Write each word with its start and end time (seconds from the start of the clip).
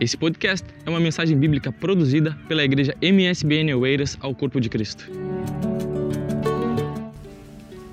Esse 0.00 0.16
podcast 0.16 0.64
é 0.86 0.90
uma 0.90 1.00
mensagem 1.00 1.36
bíblica 1.36 1.72
produzida 1.72 2.38
pela 2.46 2.62
igreja 2.62 2.96
MSBN 3.02 3.74
Oeiras 3.74 4.16
ao 4.20 4.32
Corpo 4.32 4.60
de 4.60 4.68
Cristo. 4.68 5.10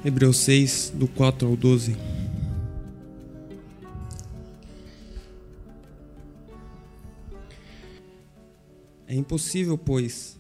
Hebreus 0.06 0.38
6, 0.38 0.94
do 0.94 1.08
4 1.08 1.48
ao 1.48 1.56
12. 1.56 1.98
É 9.08 9.16
impossível, 9.16 9.76
pois, 9.76 10.40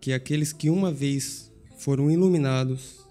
que 0.00 0.14
aqueles 0.14 0.54
que 0.54 0.70
uma 0.70 0.90
vez 0.90 1.52
foram 1.76 2.10
iluminados 2.10 3.06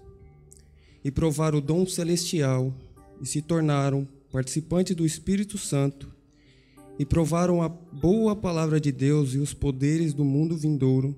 e 1.04 1.12
provaram 1.12 1.58
o 1.58 1.60
dom 1.60 1.86
celestial 1.86 2.74
e 3.22 3.26
se 3.26 3.40
tornaram 3.40 4.08
participantes 4.32 4.96
do 4.96 5.06
Espírito 5.06 5.56
Santo 5.56 6.17
e 6.98 7.04
provaram 7.04 7.62
a 7.62 7.68
boa 7.68 8.34
palavra 8.34 8.80
de 8.80 8.90
Deus 8.90 9.34
e 9.34 9.38
os 9.38 9.54
poderes 9.54 10.12
do 10.12 10.24
mundo 10.24 10.56
vindouro 10.56 11.14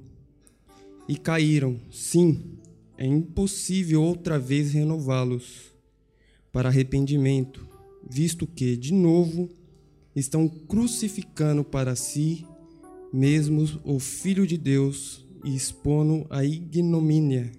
e 1.09 1.17
caíram, 1.17 1.81
sim, 1.91 2.59
é 2.97 3.07
impossível 3.07 4.03
outra 4.03 4.39
vez 4.39 4.73
renová-los 4.73 5.73
para 6.53 6.69
arrependimento, 6.69 7.67
visto 8.09 8.47
que, 8.47 8.77
de 8.77 8.93
novo, 8.93 9.49
estão 10.15 10.49
crucificando 10.49 11.65
para 11.65 11.97
si 11.97 12.47
mesmos 13.13 13.79
o 13.85 13.99
Filho 13.99 14.47
de 14.47 14.59
Deus 14.59 15.25
e 15.45 15.55
expondo 15.55 16.27
a 16.29 16.45
ignomínia. 16.45 17.51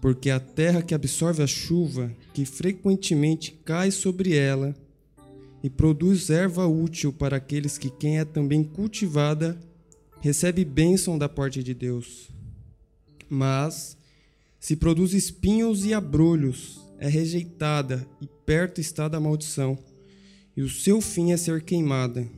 Porque 0.00 0.30
a 0.30 0.40
terra 0.40 0.82
que 0.82 0.94
absorve 0.94 1.42
a 1.42 1.46
chuva, 1.46 2.14
que 2.34 2.44
frequentemente 2.44 3.52
cai 3.64 3.90
sobre 3.90 4.34
ela, 4.34 4.74
e 5.62 5.68
produz 5.68 6.30
erva 6.30 6.66
útil 6.66 7.12
para 7.12 7.36
aqueles 7.36 7.76
que 7.76 7.90
quem 7.90 8.18
é 8.18 8.24
também 8.24 8.64
cultivada 8.64 9.58
recebe 10.20 10.64
bênção 10.64 11.18
da 11.18 11.28
parte 11.28 11.62
de 11.62 11.74
Deus. 11.74 12.30
Mas 13.28 13.96
se 14.58 14.76
produz 14.76 15.12
espinhos 15.12 15.84
e 15.84 15.94
abrolhos, 15.94 16.80
é 16.98 17.08
rejeitada 17.08 18.06
e 18.20 18.26
perto 18.44 18.80
está 18.80 19.08
da 19.08 19.20
maldição, 19.20 19.78
e 20.56 20.62
o 20.62 20.68
seu 20.68 21.00
fim 21.00 21.32
é 21.32 21.36
ser 21.36 21.62
queimada. 21.62 22.28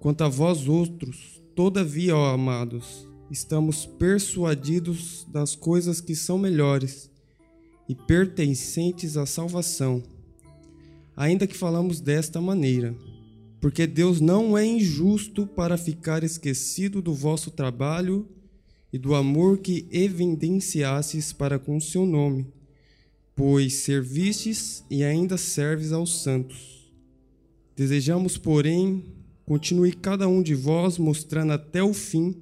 Quanto 0.00 0.22
a 0.22 0.28
vós 0.28 0.68
outros, 0.68 1.42
todavia, 1.54 2.16
ó 2.16 2.32
amados, 2.32 3.08
estamos 3.30 3.86
persuadidos 3.86 5.26
das 5.28 5.54
coisas 5.54 6.00
que 6.00 6.14
são 6.14 6.38
melhores 6.38 7.10
e 7.88 7.94
pertencentes 7.94 9.16
à 9.16 9.26
salvação 9.26 10.02
ainda 11.16 11.46
que 11.46 11.56
falamos 11.56 12.00
desta 12.00 12.40
maneira, 12.40 12.94
porque 13.60 13.86
Deus 13.86 14.20
não 14.20 14.56
é 14.56 14.64
injusto 14.66 15.46
para 15.46 15.78
ficar 15.78 16.22
esquecido 16.22 17.00
do 17.00 17.14
vosso 17.14 17.50
trabalho 17.50 18.28
e 18.92 18.98
do 18.98 19.14
amor 19.14 19.58
que 19.58 19.88
evidenciastes 19.90 21.32
para 21.32 21.58
com 21.58 21.76
o 21.76 21.80
seu 21.80 22.04
nome, 22.04 22.46
pois 23.34 23.74
servistes 23.74 24.84
e 24.90 25.02
ainda 25.02 25.36
serves 25.36 25.92
aos 25.92 26.22
santos. 26.22 26.92
Desejamos, 27.74 28.38
porém, 28.38 29.04
continue 29.44 29.92
cada 29.92 30.28
um 30.28 30.42
de 30.42 30.54
vós 30.54 30.98
mostrando 30.98 31.52
até 31.52 31.82
o 31.82 31.94
fim 31.94 32.36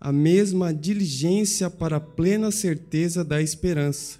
a 0.00 0.10
mesma 0.12 0.74
diligência 0.74 1.70
para 1.70 1.96
a 1.96 2.00
plena 2.00 2.50
certeza 2.50 3.24
da 3.24 3.40
esperança, 3.40 4.18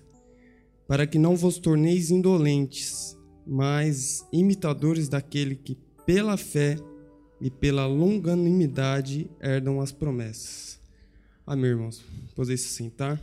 para 0.86 1.06
que 1.06 1.18
não 1.18 1.34
vos 1.34 1.58
torneis 1.58 2.10
indolentes, 2.10 3.16
mas 3.46 4.26
imitadores 4.32 5.08
daquele 5.08 5.56
que, 5.56 5.76
pela 6.06 6.36
fé 6.36 6.76
e 7.40 7.50
pela 7.50 7.86
longanimidade, 7.86 9.30
herdam 9.40 9.80
as 9.80 9.92
promessas. 9.92 10.80
Amém, 11.46 11.70
irmãos. 11.70 12.04
Podem 12.34 12.56
se 12.56 12.68
sentar. 12.68 13.20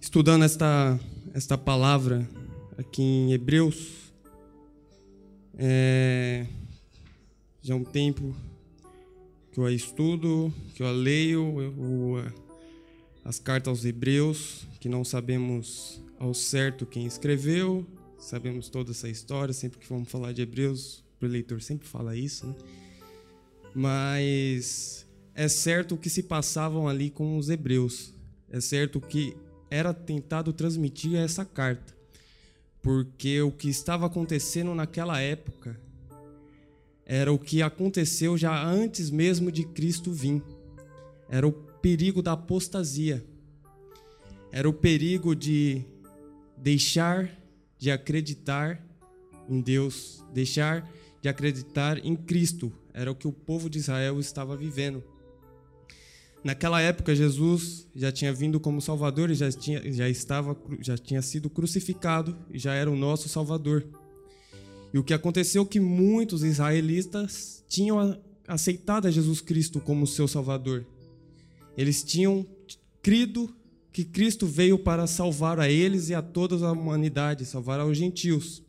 Estudando 0.00 0.44
esta, 0.44 0.98
esta 1.34 1.56
palavra 1.56 2.28
aqui 2.76 3.02
em 3.02 3.32
Hebreus, 3.32 4.12
é, 5.56 6.46
já 7.60 7.74
há 7.74 7.76
um 7.76 7.84
tempo 7.84 8.34
que 9.52 9.60
eu 9.60 9.66
a 9.66 9.72
estudo, 9.72 10.52
que 10.74 10.82
eu 10.82 10.86
a 10.86 10.90
leio, 10.90 11.60
eu, 11.60 12.32
as 13.24 13.38
cartas 13.38 13.68
aos 13.68 13.84
Hebreus, 13.84 14.66
que 14.80 14.88
não 14.88 15.04
sabemos 15.04 16.02
ao 16.18 16.34
certo 16.34 16.86
quem 16.86 17.06
escreveu, 17.06 17.86
sabemos 18.18 18.68
toda 18.68 18.90
essa 18.90 19.08
história, 19.08 19.52
sempre 19.52 19.78
que 19.78 19.88
vamos 19.88 20.10
falar 20.10 20.32
de 20.32 20.42
Hebreus, 20.42 21.04
o 21.20 21.26
leitor 21.26 21.62
sempre 21.62 21.86
fala 21.86 22.16
isso, 22.16 22.46
né? 22.46 22.54
Mas 23.74 25.06
é 25.34 25.48
certo 25.48 25.94
o 25.94 25.98
que 25.98 26.10
se 26.10 26.24
passavam 26.24 26.88
ali 26.88 27.10
com 27.10 27.38
os 27.38 27.48
hebreus, 27.48 28.14
é 28.50 28.60
certo 28.60 28.96
o 28.96 29.00
que 29.00 29.36
era 29.70 29.94
tentado 29.94 30.52
transmitir 30.52 31.14
essa 31.14 31.44
carta, 31.44 31.96
porque 32.82 33.40
o 33.40 33.50
que 33.50 33.68
estava 33.68 34.06
acontecendo 34.06 34.74
naquela 34.74 35.20
época 35.20 35.80
era 37.06 37.32
o 37.32 37.38
que 37.38 37.62
aconteceu 37.62 38.36
já 38.36 38.62
antes 38.64 39.10
mesmo 39.10 39.50
de 39.50 39.64
Cristo 39.64 40.12
vir. 40.12 40.42
Era 41.28 41.46
o 41.46 41.52
perigo 41.82 42.22
da 42.22 42.32
apostasia. 42.32 43.22
Era 44.52 44.68
o 44.68 44.72
perigo 44.72 45.34
de 45.34 45.82
deixar 46.56 47.28
de 47.76 47.90
acreditar 47.90 48.80
em 49.48 49.60
Deus, 49.60 50.24
deixar 50.32 50.88
de 51.20 51.28
acreditar 51.28 51.98
em 52.04 52.14
Cristo. 52.14 52.72
Era 52.94 53.10
o 53.10 53.14
que 53.14 53.26
o 53.26 53.32
povo 53.32 53.68
de 53.68 53.78
Israel 53.78 54.20
estava 54.20 54.56
vivendo. 54.56 55.02
Naquela 56.44 56.80
época, 56.80 57.14
Jesus 57.14 57.88
já 57.94 58.10
tinha 58.10 58.32
vindo 58.32 58.58
como 58.58 58.80
Salvador 58.80 59.30
e 59.30 59.34
já, 59.34 59.50
tinha, 59.50 59.92
já, 59.92 60.08
estava, 60.08 60.56
já 60.80 60.96
tinha 60.96 61.22
sido 61.22 61.48
crucificado 61.48 62.36
e 62.50 62.58
já 62.58 62.74
era 62.74 62.90
o 62.90 62.96
nosso 62.96 63.28
Salvador. 63.28 63.86
E 64.92 64.98
o 64.98 65.04
que 65.04 65.14
aconteceu 65.14 65.62
é 65.62 65.66
que 65.66 65.80
muitos 65.80 66.42
israelitas 66.42 67.64
tinham 67.68 68.20
aceitado 68.46 69.06
a 69.06 69.10
Jesus 69.10 69.40
Cristo 69.40 69.80
como 69.80 70.06
seu 70.06 70.28
Salvador. 70.28 70.84
Eles 71.76 72.02
tinham 72.02 72.46
crido 73.02 73.54
que 73.92 74.04
Cristo 74.04 74.46
veio 74.46 74.78
para 74.78 75.06
salvar 75.06 75.60
a 75.60 75.68
eles 75.68 76.08
e 76.08 76.14
a 76.14 76.22
toda 76.22 76.54
a 76.66 76.72
humanidade, 76.72 77.44
salvar 77.44 77.78
aos 77.78 77.96
gentios. 77.96 78.62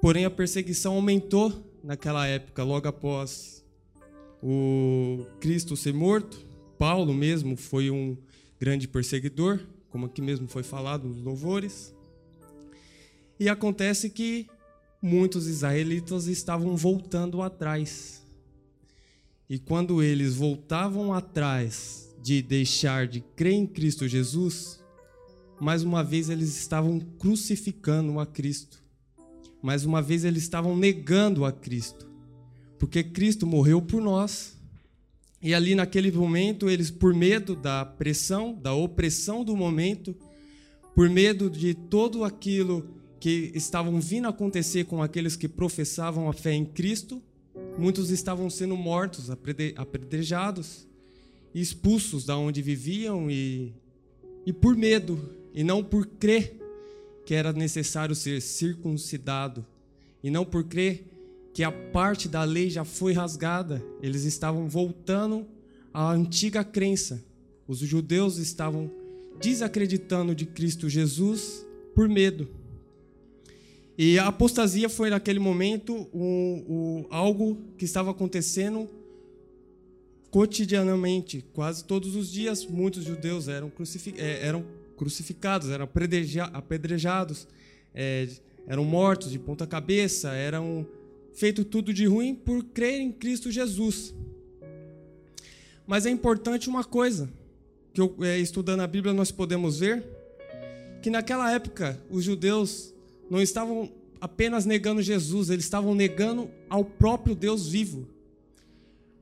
Porém, 0.00 0.24
a 0.24 0.30
perseguição 0.30 0.94
aumentou 0.94 1.52
naquela 1.82 2.26
época, 2.26 2.62
logo 2.62 2.86
após 2.86 3.64
o 4.42 5.26
Cristo 5.40 5.76
ser 5.76 5.92
morto. 5.92 6.46
Paulo 6.78 7.12
mesmo 7.12 7.56
foi 7.56 7.90
um 7.90 8.16
grande 8.60 8.86
perseguidor, 8.86 9.60
como 9.90 10.06
aqui 10.06 10.22
mesmo 10.22 10.46
foi 10.46 10.62
falado 10.62 11.08
nos 11.08 11.20
louvores. 11.20 11.92
E 13.40 13.48
acontece 13.48 14.08
que 14.08 14.46
muitos 15.02 15.48
israelitas 15.48 16.26
estavam 16.26 16.76
voltando 16.76 17.42
atrás. 17.42 18.22
E 19.50 19.58
quando 19.58 20.00
eles 20.02 20.34
voltavam 20.34 21.12
atrás 21.12 22.07
de 22.28 22.42
deixar 22.42 23.06
de 23.06 23.22
crer 23.22 23.54
em 23.54 23.66
Cristo 23.66 24.06
Jesus, 24.06 24.84
mais 25.58 25.82
uma 25.82 26.04
vez 26.04 26.28
eles 26.28 26.58
estavam 26.58 27.00
crucificando 27.00 28.20
a 28.20 28.26
Cristo. 28.26 28.84
Mais 29.62 29.86
uma 29.86 30.02
vez 30.02 30.26
eles 30.26 30.42
estavam 30.42 30.76
negando 30.76 31.46
a 31.46 31.50
Cristo. 31.50 32.06
Porque 32.78 33.02
Cristo 33.02 33.46
morreu 33.46 33.80
por 33.80 34.02
nós. 34.02 34.58
E 35.40 35.54
ali 35.54 35.74
naquele 35.74 36.12
momento, 36.12 36.68
eles, 36.68 36.90
por 36.90 37.14
medo 37.14 37.56
da 37.56 37.82
pressão, 37.86 38.52
da 38.52 38.74
opressão 38.74 39.42
do 39.42 39.56
momento, 39.56 40.14
por 40.94 41.08
medo 41.08 41.48
de 41.48 41.72
todo 41.72 42.24
aquilo 42.24 42.94
que 43.18 43.50
estavam 43.54 43.98
vindo 44.02 44.28
acontecer 44.28 44.84
com 44.84 45.02
aqueles 45.02 45.34
que 45.34 45.48
professavam 45.48 46.28
a 46.28 46.34
fé 46.34 46.52
em 46.52 46.66
Cristo, 46.66 47.22
muitos 47.78 48.10
estavam 48.10 48.50
sendo 48.50 48.76
mortos, 48.76 49.30
apedrejados 49.30 50.88
expulsos 51.54 52.24
da 52.24 52.36
onde 52.36 52.62
viviam 52.62 53.30
e, 53.30 53.72
e 54.46 54.52
por 54.52 54.76
medo, 54.76 55.18
e 55.54 55.64
não 55.64 55.82
por 55.82 56.06
crer 56.06 56.56
que 57.24 57.34
era 57.34 57.52
necessário 57.52 58.14
ser 58.14 58.40
circuncidado, 58.40 59.64
e 60.22 60.30
não 60.30 60.44
por 60.44 60.64
crer 60.64 61.04
que 61.52 61.62
a 61.62 61.70
parte 61.70 62.28
da 62.28 62.44
lei 62.44 62.70
já 62.70 62.84
foi 62.84 63.12
rasgada, 63.12 63.84
eles 64.02 64.24
estavam 64.24 64.68
voltando 64.68 65.46
à 65.92 66.10
antiga 66.10 66.62
crença. 66.64 67.22
Os 67.66 67.78
judeus 67.80 68.38
estavam 68.38 68.90
desacreditando 69.40 70.34
de 70.34 70.46
Cristo 70.46 70.88
Jesus 70.88 71.66
por 71.94 72.08
medo. 72.08 72.48
E 73.96 74.18
a 74.18 74.28
apostasia 74.28 74.88
foi 74.88 75.10
naquele 75.10 75.40
momento 75.40 76.08
um, 76.14 76.64
um, 76.68 77.06
algo 77.10 77.58
que 77.76 77.84
estava 77.84 78.12
acontecendo 78.12 78.88
cotidianamente, 80.30 81.44
quase 81.52 81.84
todos 81.84 82.14
os 82.14 82.30
dias, 82.30 82.66
muitos 82.66 83.04
judeus 83.04 83.48
eram, 83.48 83.72
é, 84.16 84.46
eram 84.46 84.64
crucificados, 84.96 85.70
eram 85.70 85.88
apedrejados, 86.52 87.48
é, 87.94 88.28
eram 88.66 88.84
mortos 88.84 89.30
de 89.30 89.38
ponta 89.38 89.66
cabeça, 89.66 90.32
eram 90.32 90.86
feito 91.32 91.64
tudo 91.64 91.94
de 91.94 92.06
ruim 92.06 92.34
por 92.34 92.64
crer 92.64 93.00
em 93.00 93.12
Cristo 93.12 93.50
Jesus. 93.50 94.14
Mas 95.86 96.04
é 96.04 96.10
importante 96.10 96.68
uma 96.68 96.84
coisa, 96.84 97.30
que 97.94 98.00
eu, 98.00 98.14
é, 98.20 98.38
estudando 98.38 98.80
a 98.80 98.86
Bíblia 98.86 99.14
nós 99.14 99.30
podemos 99.30 99.78
ver, 99.78 100.04
que 101.00 101.08
naquela 101.08 101.50
época 101.50 101.98
os 102.10 102.24
judeus 102.24 102.92
não 103.30 103.40
estavam 103.40 103.90
apenas 104.20 104.66
negando 104.66 105.00
Jesus, 105.00 105.48
eles 105.48 105.64
estavam 105.64 105.94
negando 105.94 106.50
ao 106.68 106.84
próprio 106.84 107.34
Deus 107.34 107.68
vivo. 107.68 108.06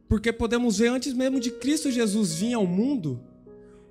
Porque 0.08 0.32
podemos 0.32 0.78
ver 0.78 0.88
antes 0.88 1.12
mesmo 1.12 1.40
de 1.40 1.50
Cristo 1.50 1.90
Jesus 1.90 2.34
vir 2.34 2.54
ao 2.54 2.66
mundo, 2.66 3.20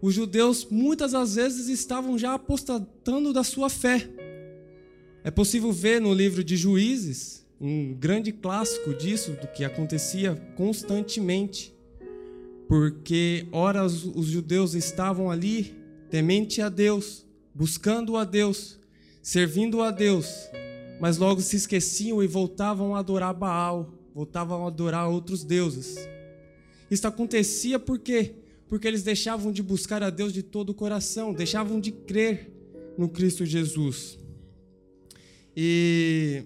os 0.01 0.13
judeus 0.13 0.67
muitas 0.69 1.13
das 1.13 1.35
vezes 1.35 1.67
estavam 1.67 2.17
já 2.17 2.33
apostatando 2.33 3.33
da 3.33 3.44
sua 3.44 3.69
fé. 3.69 4.07
É 5.23 5.31
possível 5.31 5.71
ver 5.71 6.00
no 6.00 6.13
livro 6.13 6.44
de 6.44 6.56
Juízes, 6.56 7.45
um 7.59 7.94
grande 7.94 8.31
clássico 8.31 8.94
disso, 8.94 9.31
do 9.31 9.47
que 9.47 9.63
acontecia 9.63 10.35
constantemente. 10.56 11.73
Porque, 12.67 13.47
ora, 13.51 13.83
os, 13.83 14.27
judeus 14.27 14.73
estavam 14.75 15.31
ali, 15.31 15.75
temente 16.09 16.62
a 16.62 16.69
Deus, 16.69 17.25
buscando 17.53 18.17
a 18.17 18.23
Deus, 18.23 18.79
servindo 19.21 19.81
a 19.81 19.89
Deus, 19.89 20.50
mas 21.00 21.17
logo 21.17 21.41
se 21.41 21.56
esqueciam 21.56 22.23
e 22.23 22.27
voltavam 22.27 22.95
a 22.95 23.00
adorar 23.00 23.33
Baal, 23.33 23.91
voltavam 24.15 24.63
a 24.63 24.69
adorar 24.69 25.09
outros 25.09 25.44
deuses. 25.44 25.97
Isso 26.89 27.06
acontecia 27.06 27.77
por 27.77 28.00
quê? 28.00 28.35
Porque 28.69 28.88
eles 28.88 29.03
deixavam 29.03 29.51
de 29.51 29.62
buscar 29.62 30.01
a 30.01 30.09
Deus 30.09 30.31
de 30.31 30.41
todo 30.41 30.69
o 30.69 30.73
coração, 30.73 31.33
deixavam 31.33 31.81
de 31.81 31.91
crer 31.91 32.50
no 32.97 33.09
Cristo 33.09 33.45
Jesus. 33.45 34.17
E 35.56 36.44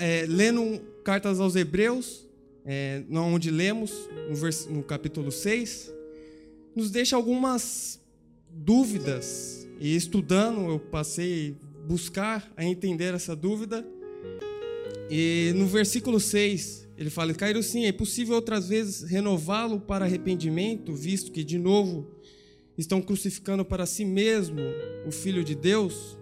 é, 0.00 0.24
lendo 0.28 0.80
cartas 1.02 1.40
aos 1.40 1.56
Hebreus, 1.56 2.28
é, 2.64 3.02
onde 3.10 3.50
lemos, 3.50 4.08
no, 4.28 4.36
vers, 4.36 4.66
no 4.66 4.84
capítulo 4.84 5.32
6, 5.32 5.92
nos 6.76 6.92
deixa 6.92 7.16
algumas 7.16 8.00
dúvidas. 8.48 9.66
E 9.80 9.96
estudando, 9.96 10.70
eu 10.70 10.78
passei 10.78 11.56
buscar 11.84 12.48
a 12.56 12.64
entender 12.64 13.12
essa 13.12 13.34
dúvida. 13.34 13.84
E 15.14 15.52
no 15.56 15.66
versículo 15.66 16.18
6, 16.18 16.88
ele 16.96 17.10
fala: 17.10 17.34
Cairo 17.34 17.62
sim, 17.62 17.84
é 17.84 17.92
possível 17.92 18.34
outras 18.34 18.70
vezes 18.70 19.02
renová-lo 19.02 19.78
para 19.78 20.06
arrependimento, 20.06 20.94
visto 20.94 21.30
que 21.30 21.44
de 21.44 21.58
novo 21.58 22.10
estão 22.78 23.02
crucificando 23.02 23.62
para 23.62 23.84
si 23.84 24.06
mesmo 24.06 24.62
o 25.06 25.12
Filho 25.12 25.44
de 25.44 25.54
Deus? 25.54 26.16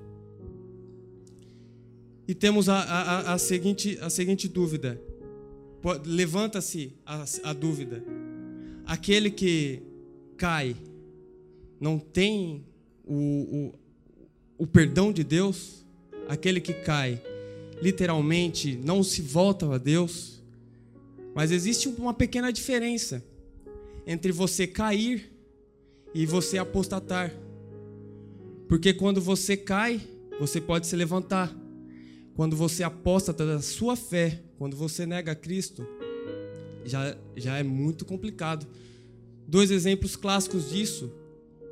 E 2.26 2.34
temos 2.34 2.68
a, 2.68 2.80
a, 2.80 3.34
a 3.34 3.38
seguinte, 3.38 3.96
a 4.00 4.10
seguinte 4.10 4.48
dúvida. 4.48 5.00
Levanta-se 6.04 6.92
a, 7.06 7.24
a 7.44 7.52
dúvida. 7.52 8.02
Aquele 8.86 9.30
que 9.30 9.84
cai 10.36 10.74
não 11.80 11.96
tem 11.96 12.64
o, 13.04 13.14
o, 14.58 14.64
o 14.64 14.66
perdão 14.66 15.12
de 15.12 15.22
Deus, 15.22 15.86
aquele 16.28 16.60
que 16.60 16.74
cai, 16.74 17.22
literalmente 17.80 18.76
não 18.76 19.02
se 19.02 19.22
volta 19.22 19.74
a 19.74 19.78
Deus. 19.78 20.42
Mas 21.34 21.50
existe 21.50 21.88
uma 21.88 22.12
pequena 22.12 22.52
diferença 22.52 23.24
entre 24.06 24.32
você 24.32 24.66
cair 24.66 25.32
e 26.14 26.26
você 26.26 26.58
apostatar. 26.58 27.34
Porque 28.68 28.92
quando 28.92 29.20
você 29.20 29.56
cai, 29.56 30.00
você 30.38 30.60
pode 30.60 30.86
se 30.86 30.96
levantar. 30.96 31.56
Quando 32.34 32.56
você 32.56 32.82
apostata 32.82 33.46
da 33.46 33.60
sua 33.60 33.96
fé, 33.96 34.42
quando 34.58 34.76
você 34.76 35.06
nega 35.06 35.34
Cristo, 35.34 35.86
já, 36.84 37.16
já 37.36 37.58
é 37.58 37.62
muito 37.62 38.04
complicado. 38.04 38.66
Dois 39.46 39.70
exemplos 39.70 40.16
clássicos 40.16 40.70
disso: 40.70 41.12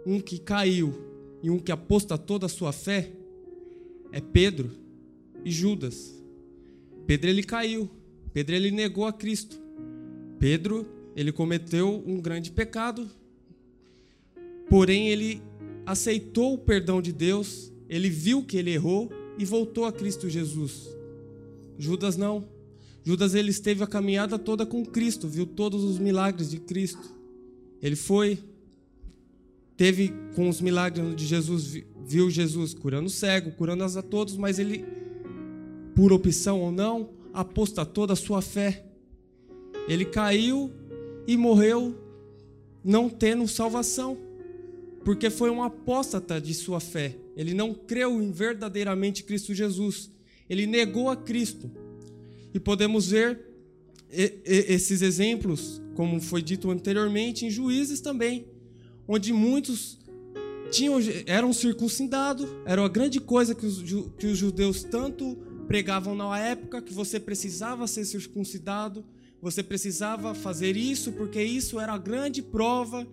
um 0.05 0.21
que 0.21 0.39
caiu 0.39 0.95
e 1.43 1.51
um 1.51 1.59
que 1.59 1.73
apostatou 1.73 2.39
da 2.39 2.49
sua 2.49 2.73
fé 2.73 3.13
é 4.13 4.21
Pedro 4.21 4.88
e 5.45 5.51
Judas. 5.51 6.15
Pedro 7.07 7.31
ele 7.31 7.43
caiu, 7.43 7.89
Pedro 8.33 8.55
ele 8.55 8.71
negou 8.71 9.07
a 9.07 9.13
Cristo. 9.13 9.61
Pedro 10.39 10.87
ele 11.17 11.33
cometeu 11.33 12.03
um 12.07 12.21
grande 12.21 12.53
pecado, 12.53 13.09
porém 14.69 15.09
ele 15.09 15.43
aceitou 15.85 16.55
o 16.55 16.59
perdão 16.59 17.03
de 17.03 17.13
Deus, 17.13 17.73
ele 17.89 18.09
viu 18.09 18.45
que 18.45 18.57
ele 18.57 18.71
errou 18.71 19.11
e 19.39 19.45
voltou 19.45 19.85
a 19.85 19.93
Cristo 19.93 20.29
Jesus. 20.29 20.89
Judas 21.79 22.17
não. 22.17 22.47
Judas 23.03 23.35
ele 23.35 23.51
esteve 23.51 23.83
a 23.83 23.87
caminhada 23.87 24.39
toda 24.39 24.67
com 24.67 24.85
Cristo, 24.85 25.27
viu 25.27 25.47
todos 25.47 25.83
os 25.83 25.99
milagres 25.99 26.51
de 26.51 26.59
Cristo. 26.59 27.17
Ele 27.81 27.97
foi, 27.97 28.39
teve 29.77 30.13
com 30.35 30.49
os 30.49 30.61
milagres 30.61 31.17
de 31.17 31.25
Jesus, 31.25 31.83
viu 32.05 32.29
Jesus 32.29 32.75
curando 32.75 33.09
cego, 33.09 33.53
curando 33.53 33.85
a 33.85 34.03
todos, 34.03 34.37
mas 34.37 34.59
ele, 34.59 34.85
por 35.99 36.13
opção 36.13 36.61
ou 36.61 36.71
não, 36.71 37.11
apostatou 37.35 38.07
da 38.07 38.15
sua 38.15 38.41
fé. 38.41 38.85
Ele 39.89 40.05
caiu 40.05 40.73
e 41.27 41.37
morreu 41.37 41.93
não 42.85 43.09
tendo 43.09 43.49
salvação, 43.49 44.17
porque 45.05 45.29
foi 45.29 45.51
um 45.51 45.61
apóstata 45.61 46.41
de 46.41 46.55
sua 46.55 46.79
fé. 46.79 47.17
Ele 47.37 47.53
não 47.53 47.75
creu 47.75 48.23
em 48.23 48.31
verdadeiramente 48.31 49.25
Cristo 49.25 49.53
Jesus. 49.53 50.09
Ele 50.49 50.69
negou 50.69 51.11
a 51.11 51.17
Cristo. 51.17 51.69
E 52.55 52.61
podemos 52.61 53.11
ver 53.11 53.41
esses 54.45 55.03
exemplos, 55.03 55.83
como 55.97 56.21
foi 56.21 56.43
dito 56.43 56.71
anteriormente, 56.71 57.45
em 57.45 57.51
Juízes 57.51 58.01
também 58.01 58.47
onde 59.09 59.33
muitos 59.33 59.99
tinham, 60.71 61.01
eram 61.27 61.53
circuncidados, 61.53 62.49
era 62.65 62.81
uma 62.81 62.89
grande 62.89 63.19
coisa 63.19 63.53
que 63.53 63.67
os, 63.67 63.83
que 64.17 64.29
os 64.29 64.39
judeus 64.39 64.85
tanto 64.85 65.48
pregavam 65.69 66.15
na 66.15 66.39
época, 66.39 66.81
que 66.81 66.95
você 66.95 67.21
precisava 67.21 67.87
ser 67.87 68.07
circuncidado, 68.07 69.05
você 69.41 69.63
precisava 69.63 70.35
fazer 70.35 70.77
isso, 70.77 71.13
porque 71.13 71.41
isso 71.41 71.79
era 71.79 71.93
a 71.93 71.99
grande 71.99 72.43
prova 72.43 73.07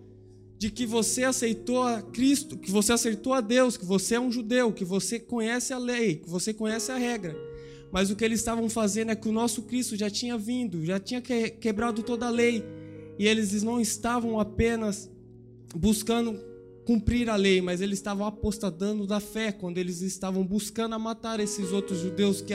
de 0.58 0.70
que 0.70 0.86
você 0.86 1.22
aceitou 1.22 1.82
a 1.82 2.00
Cristo, 2.00 2.56
que 2.56 2.70
você 2.70 2.94
aceitou 2.94 3.34
a 3.34 3.42
Deus, 3.42 3.76
que 3.76 3.84
você 3.84 4.14
é 4.14 4.20
um 4.20 4.32
judeu, 4.32 4.72
que 4.72 4.86
você 4.86 5.20
conhece 5.20 5.74
a 5.74 5.78
lei, 5.78 6.16
que 6.16 6.30
você 6.30 6.54
conhece 6.54 6.90
a 6.90 6.96
regra. 6.96 7.36
Mas 7.92 8.10
o 8.10 8.16
que 8.16 8.24
eles 8.24 8.40
estavam 8.40 8.68
fazendo 8.70 9.10
é 9.10 9.14
que 9.14 9.28
o 9.28 9.32
nosso 9.32 9.62
Cristo 9.62 9.94
já 9.94 10.08
tinha 10.08 10.38
vindo, 10.38 10.82
já 10.82 10.98
tinha 10.98 11.20
quebrado 11.20 12.02
toda 12.02 12.26
a 12.26 12.30
lei, 12.30 12.64
e 13.18 13.28
eles 13.28 13.62
não 13.62 13.78
estavam 13.78 14.40
apenas 14.40 15.10
buscando 15.74 16.40
cumprir 16.86 17.28
a 17.28 17.34
lei, 17.34 17.60
mas 17.60 17.80
eles 17.80 17.98
estavam 17.98 18.24
apostadando 18.24 19.08
da 19.08 19.18
fé 19.18 19.50
quando 19.50 19.76
eles 19.76 20.02
estavam 20.02 20.46
buscando 20.46 20.98
matar 21.00 21.40
esses 21.40 21.72
outros 21.72 21.98
judeus 21.98 22.40
que 22.40 22.54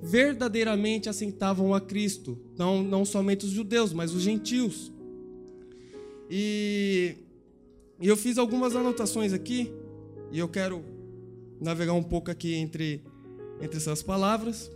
verdadeiramente 0.00 1.08
aceitavam 1.08 1.74
a 1.74 1.80
Cristo, 1.80 2.38
não, 2.56 2.84
não 2.84 3.04
somente 3.04 3.44
os 3.44 3.50
judeus, 3.50 3.92
mas 3.92 4.14
os 4.14 4.22
gentios. 4.22 4.92
E, 6.30 7.16
e 8.00 8.06
eu 8.06 8.16
fiz 8.16 8.38
algumas 8.38 8.76
anotações 8.76 9.32
aqui, 9.32 9.72
e 10.30 10.38
eu 10.38 10.48
quero 10.48 10.84
navegar 11.60 11.94
um 11.94 12.02
pouco 12.02 12.30
aqui 12.30 12.54
entre, 12.54 13.02
entre 13.60 13.76
essas 13.76 14.04
palavras. 14.04 14.70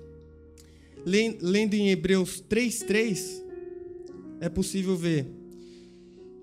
Lendo 1.07 1.75
em 1.75 1.91
Hebreus 1.91 2.43
3,3, 2.51 3.45
é 4.41 4.49
possível 4.49 4.97
ver 4.97 5.38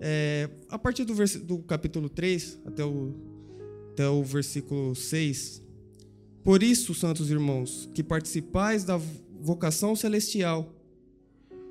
é, 0.00 0.48
a 0.68 0.78
partir 0.78 1.04
do, 1.04 1.14
do 1.44 1.58
capítulo 1.58 2.08
3 2.08 2.60
até 2.66 2.84
o, 2.84 3.14
até 3.92 4.08
o 4.08 4.22
versículo 4.22 4.94
6. 4.94 5.62
Por 6.44 6.62
isso, 6.62 6.94
santos 6.94 7.30
irmãos, 7.30 7.88
que 7.94 8.02
participais 8.02 8.84
da 8.84 9.00
vocação 9.40 9.96
celestial, 9.96 10.72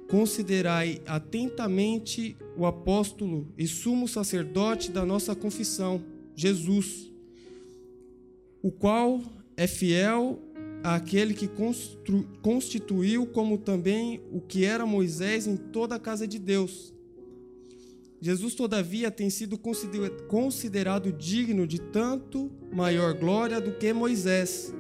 considerai 0.10 1.02
atentamente 1.06 2.36
o 2.58 2.66
apóstolo 2.66 3.48
e 3.58 3.68
sumo 3.68 4.08
sacerdote 4.08 4.92
da 4.92 5.06
nossa 5.06 5.36
confissão, 5.36 6.04
Jesus, 6.36 7.12
o 8.62 8.72
qual 8.72 9.22
é 9.58 9.66
fiel 9.66 10.40
àquele 10.84 11.34
que 11.34 11.50
constituiu 12.42 13.26
como 13.26 13.58
também 13.58 14.22
o 14.32 14.40
que 14.42 14.66
era 14.66 14.86
Moisés 14.86 15.48
em 15.48 15.56
toda 15.56 15.96
a 15.96 16.00
casa 16.00 16.28
de 16.28 16.38
Deus 16.38 16.95
Jesus, 18.26 18.56
todavia, 18.56 19.12
tem 19.12 19.30
sido 19.30 19.56
considerado 20.28 21.14
digno 21.14 21.68
de 21.68 21.80
tanto 21.80 22.52
maior 22.74 23.14
glória 23.14 23.62
do 23.62 23.74
que 23.74 23.94
Moisés, 23.94 24.74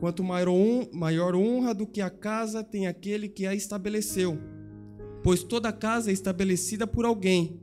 quanto 0.00 0.24
maior 0.24 1.34
honra 1.34 1.74
do 1.74 1.86
que 1.86 2.00
a 2.00 2.08
casa 2.08 2.64
tem 2.64 2.86
aquele 2.86 3.28
que 3.28 3.46
a 3.46 3.54
estabeleceu. 3.54 4.38
Pois 5.22 5.42
toda 5.42 5.70
casa 5.74 6.08
é 6.08 6.14
estabelecida 6.14 6.86
por 6.86 7.04
alguém, 7.04 7.60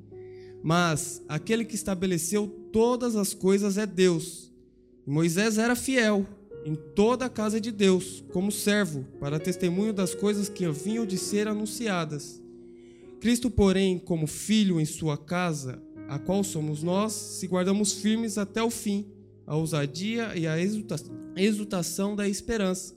mas 0.62 1.24
aquele 1.28 1.66
que 1.66 1.74
estabeleceu 1.74 2.46
todas 2.72 3.16
as 3.16 3.34
coisas 3.34 3.76
é 3.76 3.88
Deus. 3.88 4.54
Moisés 5.04 5.58
era 5.58 5.76
fiel, 5.76 6.28
em 6.64 6.76
toda 6.76 7.26
a 7.26 7.30
casa 7.30 7.60
de 7.60 7.72
Deus, 7.72 8.24
como 8.32 8.52
servo, 8.52 9.04
para 9.20 9.40
testemunho 9.40 9.94
das 9.94 10.14
coisas 10.14 10.48
que 10.48 10.64
haviam 10.64 11.08
de 11.08 11.18
ser 11.18 11.48
anunciadas. 11.48 12.43
Cristo, 13.24 13.50
porém, 13.50 13.98
como 13.98 14.28
filho 14.28 14.82
em 14.82 14.86
sua 14.86 15.18
casa, 15.18 15.82
a 16.10 16.20
qual 16.20 16.44
somos 16.44 16.84
nós, 16.84 17.14
se 17.14 17.48
guardamos 17.48 17.94
firmes 17.94 18.38
até 18.38 18.62
o 18.62 18.70
fim, 18.70 19.06
a 19.48 19.56
ousadia 19.56 20.34
e 20.36 20.46
a 20.46 20.58
exultação 21.38 22.18
da 22.18 22.28
esperança. 22.28 22.94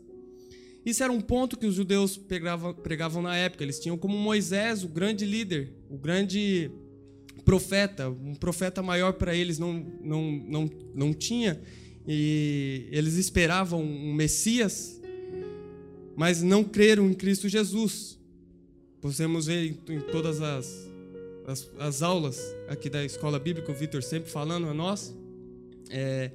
Isso 0.85 1.05
era 1.05 1.13
um 1.13 1.21
ponto 1.21 1.57
que 1.57 1.65
os 1.65 1.77
judeus 1.77 2.17
pregavam, 2.17 2.75
pregavam 2.75 3.23
na 3.23 3.37
época. 3.37 3.63
Eles 3.63 3.79
tinham 3.79 3.97
como 3.97 4.19
Moisés, 4.19 4.83
o 4.83 4.89
grande 4.89 5.25
líder, 5.25 5.73
o 5.89 5.97
grande 5.97 6.73
profeta, 7.45 8.11
um 8.11 8.35
profeta 8.35 8.83
maior 8.83 9.13
para 9.13 9.33
eles 9.33 9.61
não, 9.61 9.75
não, 10.03 10.23
não, 10.49 10.71
não 10.93 11.15
tinha. 11.15 11.61
E 12.05 12.89
eles 12.91 13.15
esperavam 13.15 13.81
um 13.81 14.13
Messias, 14.13 15.01
mas 16.17 16.43
não 16.43 16.65
creram 16.65 17.09
em 17.09 17.15
Cristo 17.15 17.49
Jesus. 17.49 18.17
Podemos 19.07 19.47
ver 19.47 19.79
em, 19.89 20.01
todas 20.01 20.43
as, 20.43 20.91
as, 21.47 21.71
as, 21.79 22.03
aulas 22.03 22.41
aqui 22.67 22.91
da 22.91 23.05
escola 23.05 23.39
bíblica, 23.39 23.71
o 23.71 23.75
Vitor 23.75 24.03
sempre 24.03 24.29
falando 24.29 24.67
a 24.67 24.75
nós, 24.75 25.15
é, 25.91 26.33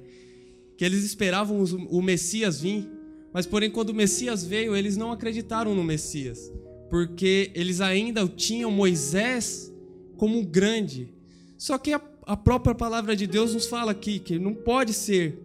que 0.78 0.82
eles 0.82 1.04
esperavam 1.04 1.62
o, 1.62 1.98
o 1.98 2.02
Messias 2.02 2.62
vir, 2.62 2.88
mas 3.30 3.44
porém 3.44 3.70
quando 3.70 3.90
o 3.90 3.94
Messias 3.94 4.42
veio, 4.42 4.74
eles 4.74 4.96
não 4.96 5.12
acreditaram 5.12 5.74
no 5.74 5.84
Messias, 5.84 6.50
porque 6.88 7.50
eles 7.54 7.82
ainda 7.82 8.26
tinham 8.26 8.70
Moisés 8.70 9.70
como 10.16 10.42
grande. 10.42 11.12
Só 11.58 11.76
que 11.76 11.92
a, 11.92 12.00
a 12.24 12.38
própria 12.38 12.74
palavra 12.74 13.14
de 13.14 13.26
Deus 13.26 13.52
nos 13.52 13.66
fala 13.66 13.92
aqui 13.92 14.18
que 14.18 14.38
não 14.38 14.54
pode 14.54 14.94
ser 14.94 15.38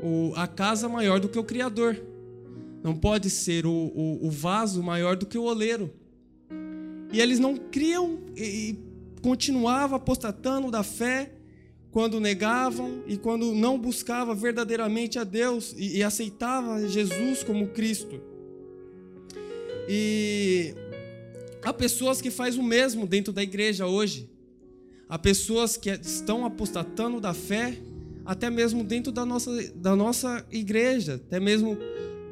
o, 0.00 0.32
a 0.36 0.46
casa 0.46 0.88
maior 0.88 1.18
do 1.18 1.28
que 1.28 1.40
o 1.40 1.44
Criador. 1.44 2.00
Não 2.84 2.94
pode 2.94 3.30
ser 3.30 3.66
o, 3.66 3.72
o, 3.72 4.28
o 4.28 4.30
vaso 4.30 4.80
maior 4.80 5.16
do 5.16 5.26
que 5.26 5.36
o 5.36 5.42
oleiro. 5.42 5.92
E 7.12 7.20
eles 7.20 7.38
não 7.38 7.56
criam 7.56 8.18
e, 8.36 8.42
e 8.42 8.78
continuavam 9.20 9.96
apostatando 9.96 10.70
da 10.70 10.82
fé 10.82 11.32
quando 11.90 12.20
negavam 12.20 13.02
e 13.06 13.16
quando 13.16 13.54
não 13.54 13.78
buscava 13.78 14.34
verdadeiramente 14.34 15.18
a 15.18 15.24
Deus 15.24 15.74
e, 15.76 15.98
e 15.98 16.02
aceitava 16.02 16.86
Jesus 16.86 17.42
como 17.42 17.68
Cristo. 17.68 18.20
E 19.88 20.74
há 21.62 21.72
pessoas 21.72 22.20
que 22.20 22.30
fazem 22.30 22.60
o 22.60 22.64
mesmo 22.64 23.06
dentro 23.06 23.32
da 23.32 23.42
igreja 23.42 23.86
hoje. 23.86 24.28
Há 25.08 25.18
pessoas 25.18 25.76
que 25.78 25.88
estão 25.88 26.44
apostatando 26.44 27.20
da 27.20 27.32
fé 27.32 27.78
até 28.28 28.50
mesmo 28.50 28.84
dentro 28.84 29.10
da 29.10 29.24
nossa, 29.24 29.50
da 29.74 29.96
nossa 29.96 30.46
igreja, 30.50 31.14
até 31.14 31.40
mesmo 31.40 31.78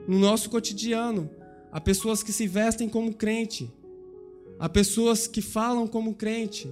no 0.07 0.19
nosso 0.19 0.51
cotidiano. 0.51 1.31
Há 1.73 1.81
pessoas 1.81 2.23
que 2.23 2.33
se 2.33 2.47
vestem 2.47 2.87
como 2.87 3.15
crente, 3.15 3.73
há 4.59 4.69
pessoas 4.69 5.27
que 5.27 5.41
falam 5.41 5.87
como 5.87 6.15
crente, 6.15 6.71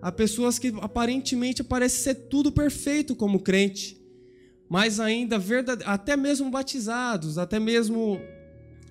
há 0.00 0.10
pessoas 0.10 0.58
que 0.58 0.72
aparentemente 0.80 1.62
parecem 1.62 2.02
ser 2.02 2.14
tudo 2.28 2.50
perfeito 2.50 3.14
como 3.14 3.40
crente, 3.40 4.00
mas 4.68 5.00
ainda 5.00 5.38
verdade, 5.38 5.82
até 5.84 6.16
mesmo 6.16 6.50
batizados, 6.50 7.38
até 7.38 7.58
mesmo 7.58 8.20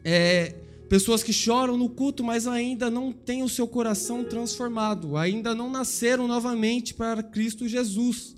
é, 0.04 0.56
pessoas 0.90 1.24
que 1.24 1.32
choram 1.32 1.78
no 1.78 1.88
culto, 1.88 2.24
mas 2.24 2.48
ainda 2.48 2.90
não 2.90 3.12
têm 3.12 3.44
o 3.44 3.50
seu 3.50 3.68
coração 3.68 4.24
transformado, 4.24 5.16
ainda 5.16 5.54
não 5.54 5.70
nasceram 5.70 6.28
novamente 6.28 6.94
para 6.94 7.24
Cristo 7.24 7.68
Jesus. 7.68 8.36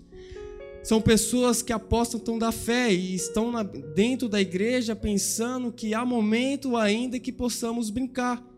São 0.83 0.99
pessoas 0.99 1.61
que 1.61 1.71
apostam 1.71 2.39
da 2.39 2.51
fé 2.51 2.91
e 2.91 3.13
estão 3.13 3.51
dentro 3.95 4.27
da 4.27 4.41
igreja 4.41 4.95
pensando 4.95 5.71
que 5.71 5.93
há 5.93 6.03
momento 6.03 6.75
ainda 6.75 7.19
que 7.19 7.31
possamos 7.31 7.89
brincar. 7.89 8.50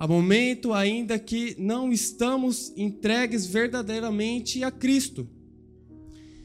Há 0.00 0.06
momento 0.06 0.72
ainda 0.72 1.18
que 1.18 1.56
não 1.58 1.92
estamos 1.92 2.72
entregues 2.76 3.44
verdadeiramente 3.46 4.62
a 4.62 4.70
Cristo. 4.70 5.28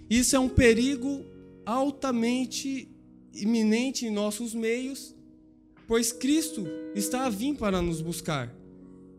Isso 0.09 0.35
é 0.35 0.39
um 0.39 0.49
perigo 0.49 1.23
altamente 1.63 2.89
iminente 3.31 4.07
em 4.07 4.09
nossos 4.09 4.55
meios, 4.55 5.15
pois 5.87 6.11
Cristo 6.11 6.65
está 6.95 7.27
a 7.27 7.29
vir 7.29 7.55
para 7.55 7.79
nos 7.79 8.01
buscar. 8.01 8.51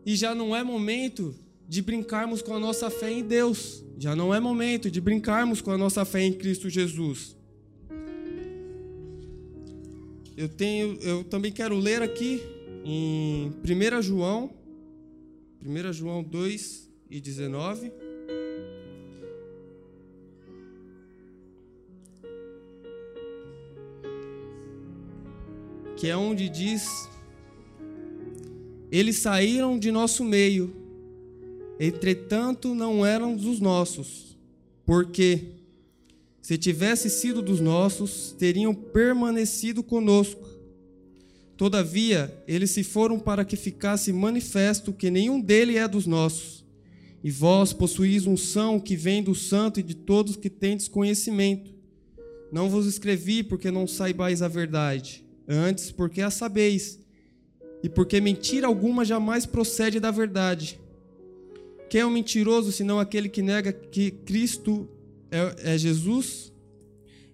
E 0.05 0.17
já 0.17 0.35
não 0.35 0.53
é 0.53 0.61
momento 0.61 1.33
de 1.65 1.81
brincarmos 1.81 2.41
com 2.41 2.53
a 2.53 2.59
nossa 2.59 2.89
fé 2.89 3.09
em 3.09 3.23
Deus. 3.23 3.85
Já 3.97 4.17
não 4.17 4.35
é 4.35 4.39
momento 4.41 4.91
de 4.91 4.99
brincarmos 4.99 5.61
com 5.61 5.71
a 5.71 5.77
nossa 5.77 6.03
fé 6.03 6.21
em 6.21 6.33
Cristo 6.33 6.69
Jesus. 6.69 7.37
Eu 10.35 10.49
tenho, 10.49 10.97
eu 10.99 11.23
também 11.23 11.53
quero 11.53 11.77
ler 11.77 12.01
aqui 12.01 12.41
em 12.85 13.47
1 13.49 14.01
João, 14.01 14.53
1 15.61 15.91
João 15.91 16.23
2 16.23 16.89
e 17.09 17.19
19. 17.19 17.91
Que 25.97 26.07
é 26.07 26.15
onde 26.15 26.47
diz: 26.47 27.09
Eles 28.89 29.17
saíram 29.17 29.77
de 29.77 29.91
nosso 29.91 30.23
meio 30.23 30.85
Entretanto, 31.79 32.73
não 32.73 33.05
eram 33.05 33.35
dos 33.35 33.59
nossos, 33.59 34.37
porque, 34.85 35.41
se 36.41 36.57
tivesse 36.57 37.09
sido 37.09 37.41
dos 37.41 37.59
nossos, 37.59 38.33
teriam 38.37 38.73
permanecido 38.73 39.83
conosco. 39.83 40.54
Todavia, 41.57 42.43
eles 42.47 42.71
se 42.71 42.83
foram 42.83 43.17
para 43.17 43.45
que 43.45 43.55
ficasse 43.55 44.11
manifesto 44.11 44.91
que 44.91 45.09
nenhum 45.09 45.39
dele 45.39 45.77
é 45.77 45.87
dos 45.87 46.05
nossos. 46.05 46.65
E 47.23 47.31
vós 47.31 47.71
possuís 47.71 48.27
um 48.27 48.35
são 48.35 48.79
que 48.79 48.95
vem 48.95 49.23
do 49.23 49.33
santo 49.33 49.79
e 49.79 49.83
de 49.83 49.95
todos 49.95 50.35
que 50.35 50.49
tendes 50.49 50.87
conhecimento. 50.87 51.73
Não 52.51 52.69
vos 52.69 52.85
escrevi 52.85 53.41
porque 53.41 53.71
não 53.71 53.87
saibais 53.87 54.41
a 54.41 54.47
verdade, 54.47 55.25
antes 55.47 55.91
porque 55.91 56.21
a 56.21 56.29
sabeis, 56.29 56.99
e 57.81 57.89
porque 57.89 58.19
mentira 58.21 58.67
alguma 58.67 59.03
jamais 59.05 59.45
procede 59.45 59.99
da 59.99 60.11
verdade. 60.11 60.79
Quem 61.89 62.01
é 62.01 62.05
o 62.05 62.09
um 62.09 62.11
mentiroso 62.11 62.71
senão 62.71 62.99
aquele 62.99 63.29
que 63.29 63.41
nega 63.41 63.71
que 63.71 64.11
Cristo 64.11 64.89
é, 65.31 65.73
é 65.73 65.77
Jesus? 65.77 66.51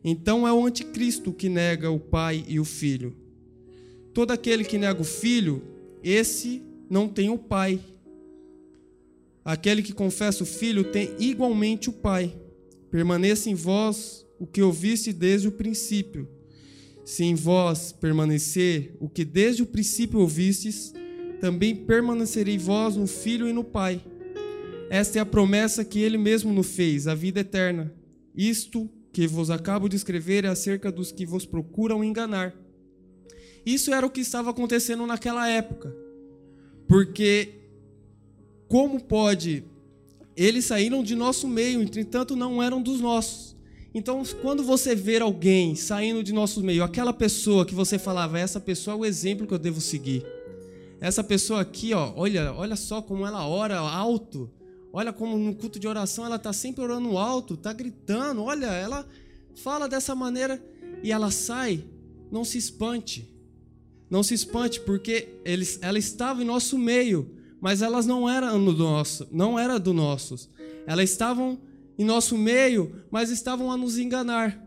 Então 0.04 0.48
é 0.48 0.54
o 0.54 0.66
anticristo 0.66 1.34
que 1.34 1.50
nega 1.50 1.90
o 1.90 2.00
Pai 2.00 2.44
e 2.48 2.60
o 2.60 2.66
Filho. 2.66 3.21
Todo 4.14 4.32
aquele 4.32 4.64
que 4.64 4.78
nega 4.78 5.02
o 5.02 5.06
Filho, 5.06 5.62
esse 6.04 6.62
não 6.90 7.08
tem 7.08 7.30
o 7.30 7.38
Pai. 7.38 7.80
Aquele 9.44 9.82
que 9.82 9.94
confessa 9.94 10.44
o 10.44 10.46
Filho 10.46 10.84
tem 10.84 11.16
igualmente 11.20 11.90
o 11.90 11.94
Pai. 11.94 12.36
Permaneça 12.90 13.50
em 13.50 13.56
vós 13.56 14.26
o 14.38 14.46
que 14.46 14.62
ouviste 14.62 15.14
desde 15.14 15.48
o 15.48 15.52
princípio. 15.52 16.28
Se 17.06 17.24
em 17.24 17.36
vós 17.36 17.92
permanecer 17.92 18.96
o 19.00 19.08
que 19.08 19.24
desde 19.24 19.64
o 19.64 19.66
princípio 19.66 20.20
ouvistes, 20.20 20.94
também 21.40 21.76
permanecerei 21.76 22.58
vós 22.58 22.96
no 22.96 23.08
Filho 23.08 23.48
e 23.48 23.54
no 23.54 23.64
Pai. 23.64 24.02
Esta 24.90 25.20
é 25.20 25.22
a 25.22 25.26
promessa 25.26 25.86
que 25.86 26.00
ele 26.00 26.18
mesmo 26.18 26.52
nos 26.52 26.68
fez, 26.68 27.08
a 27.08 27.16
vida 27.16 27.40
eterna. 27.40 27.94
Isto 28.36 28.90
que 29.14 29.26
vos 29.26 29.50
acabo 29.50 29.88
de 29.88 29.96
escrever 29.96 30.46
é 30.46 30.50
acerca 30.50 30.92
dos 30.92 31.12
que 31.12 31.26
vos 31.26 31.46
procuram 31.46 32.04
enganar. 32.04 32.54
Isso 33.66 33.94
era 33.94 34.06
o 34.06 34.10
que 34.10 34.22
estava 34.22 34.50
acontecendo 34.50 35.06
naquela 35.06 35.48
época. 35.48 35.96
Porque 36.88 37.56
como 38.68 39.02
pode 39.02 39.64
eles 40.36 40.66
saíram 40.66 41.04
de 41.04 41.16
nosso 41.16 41.48
meio, 41.48 41.82
entretanto 41.82 42.36
não 42.36 42.64
eram 42.64 42.82
dos 42.82 43.00
nossos. 43.02 43.56
Então, 43.94 44.24
quando 44.42 44.64
você 44.64 44.96
ver 44.96 45.22
alguém 45.22 45.76
saindo 45.76 46.24
de 46.24 46.32
nosso 46.32 46.64
meio, 46.64 46.84
aquela 46.84 47.12
pessoa 47.12 47.66
que 47.66 47.76
você 47.76 48.00
falava, 48.00 48.40
essa 48.40 48.60
pessoa 48.60 48.96
é 48.96 49.00
o 49.00 49.06
exemplo 49.06 49.46
que 49.46 49.54
eu 49.54 49.60
devo 49.60 49.82
seguir. 49.82 50.26
Essa 51.02 51.24
pessoa 51.24 51.62
aqui, 51.62 51.94
ó, 51.94 52.14
olha, 52.16 52.54
olha 52.54 52.76
só 52.76 53.02
como 53.02 53.28
ela 53.28 53.46
ora 53.46 53.78
alto. 53.80 54.50
Olha 54.94 55.12
como 55.12 55.38
no 55.38 55.56
culto 55.56 55.80
de 55.80 55.88
oração 55.88 56.26
ela 56.26 56.36
está 56.36 56.54
sempre 56.54 56.84
orando 56.84 57.18
alto, 57.18 57.56
está 57.56 57.74
gritando. 57.74 58.44
Olha, 58.44 58.68
ela 58.68 59.06
fala 59.56 59.88
dessa 59.90 60.16
maneira 60.16 60.64
e 61.04 61.12
ela 61.12 61.32
sai. 61.32 61.84
Não 62.32 62.46
se 62.46 62.58
espante. 62.58 63.28
Não 64.12 64.22
se 64.22 64.34
espante, 64.34 64.82
porque 64.82 65.30
eles, 65.46 65.80
ela 65.82 65.98
estava 65.98 66.44
em 66.44 66.46
nosso 66.46 66.78
meio, 66.78 67.32
mas 67.62 67.82
elas 67.82 68.06
não 68.06 68.30
eram 68.30 68.64
do 68.66 68.74
nosso, 68.74 69.26
não 69.32 69.58
era 69.58 69.80
do 69.80 69.94
nossos. 69.94 70.50
Elas 70.86 71.10
estavam 71.10 71.58
em 71.98 72.04
nosso 72.04 72.38
meio, 72.38 72.94
mas 73.10 73.30
estavam 73.30 73.72
a 73.72 73.78
nos 73.78 73.98
enganar. 73.98 74.62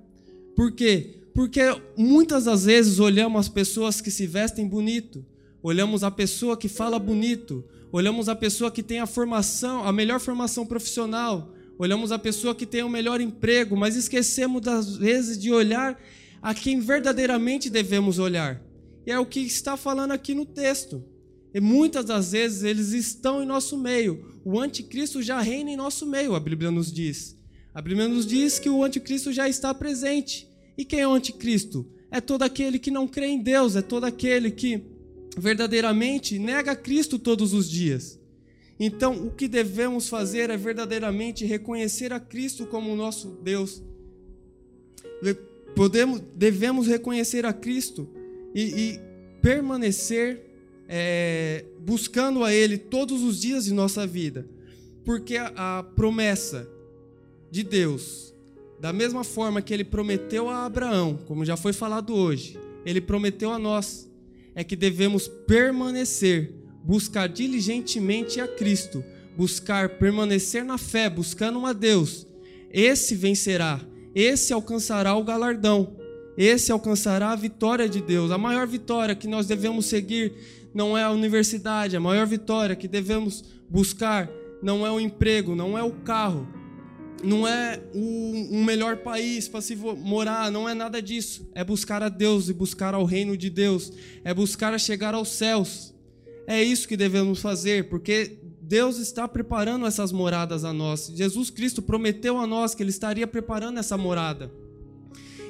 Por 0.56 0.72
quê? 0.72 1.20
Porque 1.34 1.60
muitas 1.94 2.44
das 2.44 2.64
vezes 2.64 2.98
olhamos 2.98 3.38
as 3.38 3.48
pessoas 3.50 4.00
que 4.00 4.10
se 4.10 4.26
vestem 4.26 4.66
bonito, 4.66 5.22
olhamos 5.62 6.02
a 6.02 6.10
pessoa 6.10 6.56
que 6.56 6.68
fala 6.68 6.98
bonito, 6.98 7.62
olhamos 7.92 8.30
a 8.30 8.34
pessoa 8.34 8.70
que 8.70 8.82
tem 8.82 9.00
a 9.00 9.06
formação, 9.06 9.86
a 9.86 9.92
melhor 9.92 10.20
formação 10.20 10.64
profissional, 10.64 11.52
olhamos 11.78 12.12
a 12.12 12.18
pessoa 12.18 12.54
que 12.54 12.64
tem 12.64 12.82
o 12.82 12.88
melhor 12.88 13.20
emprego, 13.20 13.76
mas 13.76 13.94
esquecemos 13.94 14.62
das 14.62 14.96
vezes 14.96 15.36
de 15.36 15.52
olhar 15.52 16.00
a 16.40 16.54
quem 16.54 16.80
verdadeiramente 16.80 17.68
devemos 17.68 18.18
olhar. 18.18 18.62
E 19.06 19.10
é 19.10 19.18
o 19.18 19.26
que 19.26 19.40
está 19.40 19.76
falando 19.76 20.12
aqui 20.12 20.34
no 20.34 20.46
texto. 20.46 21.04
E 21.54 21.60
muitas 21.60 22.04
das 22.04 22.32
vezes 22.32 22.62
eles 22.62 22.92
estão 22.92 23.42
em 23.42 23.46
nosso 23.46 23.78
meio. 23.78 24.40
O 24.44 24.58
anticristo 24.58 25.22
já 25.22 25.40
reina 25.40 25.70
em 25.70 25.76
nosso 25.76 26.04
meio, 26.06 26.34
a 26.34 26.40
Bíblia 26.40 26.70
nos 26.70 26.92
diz. 26.92 27.36
A 27.72 27.80
Bíblia 27.80 28.08
nos 28.08 28.26
diz 28.26 28.58
que 28.58 28.68
o 28.68 28.82
anticristo 28.82 29.32
já 29.32 29.48
está 29.48 29.72
presente. 29.72 30.48
E 30.76 30.84
quem 30.84 31.00
é 31.00 31.08
o 31.08 31.12
anticristo? 31.12 31.86
É 32.10 32.20
todo 32.20 32.42
aquele 32.42 32.78
que 32.78 32.90
não 32.90 33.06
crê 33.06 33.26
em 33.26 33.40
Deus, 33.40 33.76
é 33.76 33.82
todo 33.82 34.04
aquele 34.04 34.50
que 34.50 34.82
verdadeiramente 35.36 36.38
nega 36.38 36.74
Cristo 36.74 37.18
todos 37.18 37.52
os 37.52 37.68
dias. 37.70 38.18
Então, 38.78 39.26
o 39.26 39.30
que 39.30 39.46
devemos 39.46 40.08
fazer 40.08 40.50
é 40.50 40.56
verdadeiramente 40.56 41.44
reconhecer 41.44 42.12
a 42.12 42.18
Cristo 42.18 42.66
como 42.66 42.92
o 42.92 42.96
nosso 42.96 43.28
Deus. 43.42 43.82
Podemos, 45.76 46.20
devemos 46.34 46.86
reconhecer 46.86 47.46
a 47.46 47.52
Cristo 47.52 48.08
e, 48.54 48.62
e 48.62 49.00
permanecer 49.42 50.40
é, 50.88 51.64
buscando 51.80 52.44
a 52.44 52.52
Ele 52.52 52.78
todos 52.78 53.22
os 53.22 53.40
dias 53.40 53.64
de 53.64 53.74
nossa 53.74 54.06
vida, 54.06 54.46
porque 55.04 55.36
a, 55.36 55.78
a 55.78 55.82
promessa 55.82 56.68
de 57.50 57.62
Deus, 57.62 58.34
da 58.80 58.92
mesma 58.92 59.24
forma 59.24 59.60
que 59.60 59.72
Ele 59.72 59.84
prometeu 59.84 60.48
a 60.48 60.64
Abraão, 60.64 61.18
como 61.26 61.44
já 61.44 61.56
foi 61.56 61.72
falado 61.72 62.14
hoje, 62.14 62.58
Ele 62.84 63.00
prometeu 63.00 63.50
a 63.52 63.58
nós, 63.58 64.10
é 64.54 64.62
que 64.62 64.76
devemos 64.76 65.26
permanecer 65.26 66.54
buscar 66.84 67.28
diligentemente 67.28 68.40
a 68.40 68.46
Cristo, 68.46 69.02
buscar 69.36 69.98
permanecer 69.98 70.64
na 70.64 70.78
fé, 70.78 71.08
buscando 71.08 71.64
a 71.64 71.72
Deus, 71.72 72.26
esse 72.70 73.14
vencerá, 73.14 73.80
esse 74.14 74.52
alcançará 74.52 75.14
o 75.16 75.24
galardão, 75.24 75.96
esse 76.36 76.72
alcançará 76.72 77.30
a 77.30 77.36
vitória 77.36 77.88
de 77.88 78.00
Deus. 78.00 78.30
A 78.30 78.38
maior 78.38 78.66
vitória 78.66 79.14
que 79.14 79.28
nós 79.28 79.46
devemos 79.46 79.86
seguir 79.86 80.32
não 80.74 80.98
é 80.98 81.04
a 81.04 81.10
universidade, 81.10 81.96
a 81.96 82.00
maior 82.00 82.26
vitória 82.26 82.74
que 82.74 82.88
devemos 82.88 83.44
buscar 83.68 84.28
não 84.62 84.86
é 84.86 84.90
o 84.90 84.98
emprego, 84.98 85.54
não 85.54 85.78
é 85.78 85.82
o 85.82 85.92
carro, 85.92 86.48
não 87.22 87.46
é 87.46 87.80
um, 87.94 88.64
melhor 88.64 88.98
país 88.98 89.46
para 89.46 89.60
se 89.60 89.76
morar, 89.76 90.50
não 90.50 90.68
é 90.68 90.74
nada 90.74 91.00
disso. 91.00 91.48
É 91.54 91.62
buscar 91.62 92.02
a 92.02 92.08
Deus 92.08 92.48
e 92.48 92.52
buscar 92.52 92.94
ao 92.94 93.04
reino 93.04 93.36
de 93.36 93.50
Deus, 93.50 93.92
é 94.24 94.32
buscar 94.32 94.78
chegar 94.80 95.14
aos 95.14 95.28
céus. 95.28 95.94
É 96.46 96.62
isso 96.62 96.88
que 96.88 96.96
devemos 96.96 97.40
fazer, 97.40 97.88
porque 97.88 98.38
Deus 98.60 98.98
está 98.98 99.28
preparando 99.28 99.86
essas 99.86 100.12
moradas 100.12 100.64
a 100.64 100.72
nós. 100.72 101.12
Jesus 101.14 101.50
Cristo 101.50 101.80
prometeu 101.80 102.38
a 102.38 102.46
nós 102.46 102.74
que 102.74 102.82
Ele 102.82 102.90
estaria 102.90 103.26
preparando 103.26 103.78
essa 103.78 103.96
morada. 103.96 104.50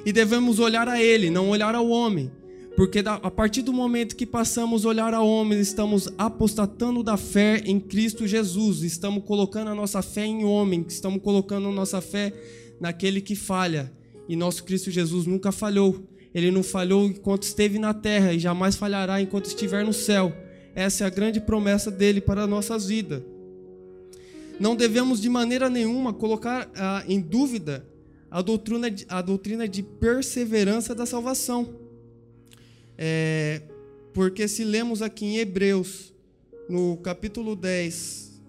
E 0.05 0.13
devemos 0.13 0.59
olhar 0.59 0.87
a 0.87 1.01
Ele, 1.01 1.29
não 1.29 1.49
olhar 1.49 1.73
ao 1.73 1.89
homem. 1.89 2.31
Porque 2.75 3.01
a 3.05 3.31
partir 3.31 3.61
do 3.61 3.71
momento 3.71 4.15
que 4.15 4.25
passamos 4.25 4.85
a 4.85 4.89
olhar 4.89 5.13
ao 5.13 5.25
homem, 5.25 5.59
estamos 5.59 6.09
apostatando 6.17 7.01
da 7.01 7.15
fé 7.15 7.63
em 7.65 7.79
Cristo 7.79 8.27
Jesus. 8.27 8.83
Estamos 8.83 9.23
colocando 9.23 9.69
a 9.69 9.75
nossa 9.75 10.01
fé 10.01 10.25
em 10.25 10.43
homem, 10.43 10.85
estamos 10.87 11.21
colocando 11.21 11.69
a 11.69 11.71
nossa 11.71 12.01
fé 12.01 12.33
naquele 12.79 13.21
que 13.21 13.33
falha. 13.33 13.91
E 14.27 14.35
nosso 14.35 14.63
Cristo 14.65 14.91
Jesus 14.91 15.25
nunca 15.25 15.53
falhou. 15.53 16.05
Ele 16.33 16.51
não 16.51 16.63
falhou 16.63 17.05
enquanto 17.05 17.43
esteve 17.43 17.79
na 17.79 17.93
terra 17.93 18.33
e 18.33 18.39
jamais 18.39 18.75
falhará 18.75 19.21
enquanto 19.21 19.45
estiver 19.45 19.85
no 19.85 19.93
céu. 19.93 20.33
Essa 20.75 21.05
é 21.05 21.07
a 21.07 21.09
grande 21.09 21.39
promessa 21.39 21.89
dele 21.89 22.19
para 22.19 22.43
a 22.43 22.47
nossa 22.47 22.77
vida. 22.77 23.25
Não 24.59 24.75
devemos 24.75 25.21
de 25.21 25.29
maneira 25.29 25.69
nenhuma 25.69 26.13
colocar 26.13 26.69
ah, 26.75 27.03
em 27.07 27.21
dúvida 27.21 27.85
a 28.35 28.41
doutrina, 28.41 28.93
a 29.07 29.21
doutrina 29.21 29.65
de 29.65 29.81
perseverança 29.81 30.93
da 30.93 31.05
salvação. 31.05 31.73
É, 32.97 33.61
porque 34.13 34.45
se 34.45 34.65
lemos 34.65 35.01
aqui 35.01 35.23
em 35.25 35.37
Hebreus, 35.37 36.13
no 36.67 36.97
capítulo 36.97 37.55
10 37.55 38.41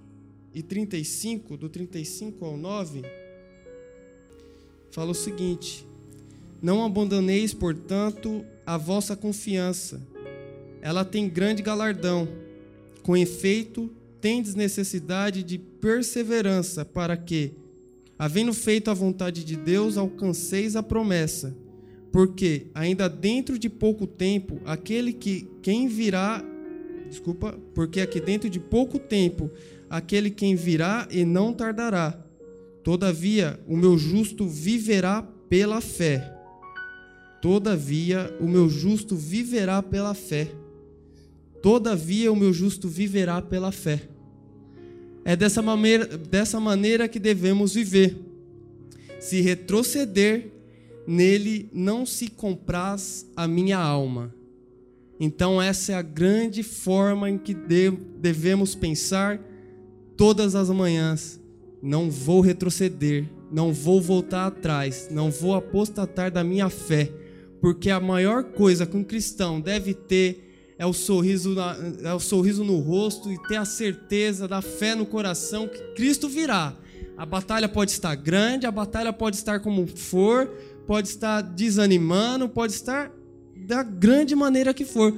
e 0.52 0.61
35, 0.61 1.56
do 1.56 1.68
35 1.68 2.44
ao 2.44 2.56
9, 2.56 3.02
fala 4.90 5.12
o 5.12 5.14
seguinte: 5.14 5.87
Não 6.61 6.84
abandoneis, 6.84 7.54
portanto, 7.54 8.44
a 8.66 8.76
vossa 8.76 9.14
confiança 9.14 10.04
ela 10.82 11.04
tem 11.04 11.28
grande 11.28 11.62
galardão. 11.62 12.26
Com 13.04 13.16
efeito, 13.16 13.88
tendes 14.20 14.56
necessidade 14.56 15.44
de 15.44 15.58
perseverança, 15.58 16.84
para 16.84 17.16
que, 17.16 17.52
havendo 18.18 18.52
feito 18.52 18.90
a 18.90 18.94
vontade 18.94 19.44
de 19.44 19.57
Deus, 19.57 19.96
alcanceis 19.96 20.76
a 20.76 20.83
promessa. 20.83 21.57
Porque 22.12 22.68
ainda 22.74 23.09
dentro 23.09 23.59
de 23.59 23.68
pouco 23.68 24.07
tempo, 24.07 24.61
aquele 24.64 25.12
que 25.12 25.48
quem 25.62 25.88
virá, 25.88 26.42
desculpa, 27.09 27.59
porque 27.74 28.00
aqui 28.00 28.20
dentro 28.20 28.48
de 28.48 28.59
pouco 28.59 28.98
tempo, 28.98 29.50
aquele 29.90 30.31
quem 30.31 30.55
virá 30.55 31.07
e 31.11 31.24
não 31.24 31.52
tardará. 31.52 32.18
Todavia, 32.83 33.61
o 33.66 33.76
meu 33.76 33.98
justo 33.98 34.46
viverá 34.46 35.22
pela 35.48 35.81
fé. 35.81 36.33
Todavia, 37.42 38.35
o 38.40 38.48
meu 38.48 38.68
justo 38.68 39.14
viverá 39.16 39.83
pela 39.83 40.14
fé. 40.14 40.50
Todavia 41.66 42.31
o 42.31 42.37
meu 42.37 42.52
justo 42.52 42.88
viverá 42.88 43.42
pela 43.42 43.72
fé. 43.72 44.02
É 45.28 45.34
dessa 45.34 45.60
maneira, 45.60 46.06
dessa 46.06 46.60
maneira 46.60 47.08
que 47.08 47.18
devemos 47.18 47.74
viver. 47.74 48.16
Se 49.18 49.40
retroceder, 49.40 50.52
nele 51.04 51.68
não 51.72 52.06
se 52.06 52.28
compraz 52.28 53.26
a 53.34 53.48
minha 53.48 53.76
alma. 53.76 54.32
Então, 55.18 55.60
essa 55.60 55.90
é 55.90 55.94
a 55.96 56.02
grande 56.02 56.62
forma 56.62 57.28
em 57.28 57.36
que 57.36 57.54
devemos 58.20 58.76
pensar 58.76 59.40
todas 60.16 60.54
as 60.54 60.70
manhãs. 60.70 61.40
Não 61.82 62.08
vou 62.08 62.40
retroceder, 62.40 63.24
não 63.50 63.72
vou 63.72 64.00
voltar 64.00 64.46
atrás, 64.46 65.08
não 65.10 65.28
vou 65.28 65.56
apostatar 65.56 66.30
da 66.30 66.44
minha 66.44 66.70
fé, 66.70 67.10
porque 67.60 67.90
a 67.90 67.98
maior 67.98 68.44
coisa 68.44 68.86
que 68.86 68.96
um 68.96 69.02
cristão 69.02 69.60
deve 69.60 69.92
ter 69.92 70.45
é 70.78 70.84
o 70.84 70.92
sorriso, 70.92 71.54
na, 71.54 71.76
é 72.02 72.12
o 72.12 72.20
sorriso 72.20 72.62
no 72.62 72.78
rosto 72.78 73.32
e 73.32 73.38
ter 73.48 73.56
a 73.56 73.64
certeza 73.64 74.46
da 74.46 74.60
fé 74.60 74.94
no 74.94 75.06
coração 75.06 75.66
que 75.66 75.78
Cristo 75.94 76.28
virá. 76.28 76.76
A 77.16 77.24
batalha 77.24 77.68
pode 77.68 77.92
estar 77.92 78.14
grande, 78.14 78.66
a 78.66 78.70
batalha 78.70 79.12
pode 79.12 79.36
estar 79.36 79.60
como 79.60 79.86
for, 79.86 80.46
pode 80.86 81.08
estar 81.08 81.40
desanimando, 81.40 82.48
pode 82.48 82.74
estar 82.74 83.10
da 83.56 83.82
grande 83.82 84.34
maneira 84.34 84.74
que 84.74 84.84
for. 84.84 85.14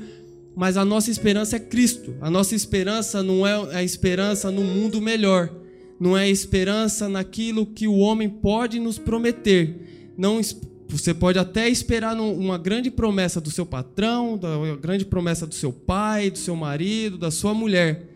Mas 0.55 0.77
a 0.77 0.85
nossa 0.85 1.11
esperança 1.11 1.57
é 1.57 1.61
Cristo. 1.61 2.15
A 2.21 2.31
nossa 2.31 2.55
esperança 2.55 3.23
não 3.23 3.47
é 3.47 3.77
a 3.77 3.83
esperança 3.83 4.51
no 4.51 4.63
mundo 4.63 5.01
melhor. 5.01 5.53
Não 6.01 6.17
é 6.17 6.23
a 6.23 6.29
esperança 6.29 7.09
naquilo 7.09 7.67
que 7.67 7.89
o 7.89 7.99
homem 7.99 8.29
pode 8.29 8.79
nos 8.79 8.99
prometer. 8.99 10.13
Não 10.17 10.41
você 10.89 11.13
pode 11.13 11.39
até 11.39 11.69
esperar 11.69 12.19
uma 12.19 12.57
grande 12.57 12.91
promessa 12.91 13.41
do 13.41 13.51
seu 13.51 13.67
patrão, 13.67 14.39
da 14.39 14.49
grande 14.81 15.05
promessa 15.05 15.47
do 15.47 15.55
seu 15.55 15.71
pai, 15.71 16.31
do 16.31 16.39
seu 16.39 16.57
marido, 16.57 17.19
da 17.19 17.31
sua 17.31 17.53
mulher. 17.53 18.09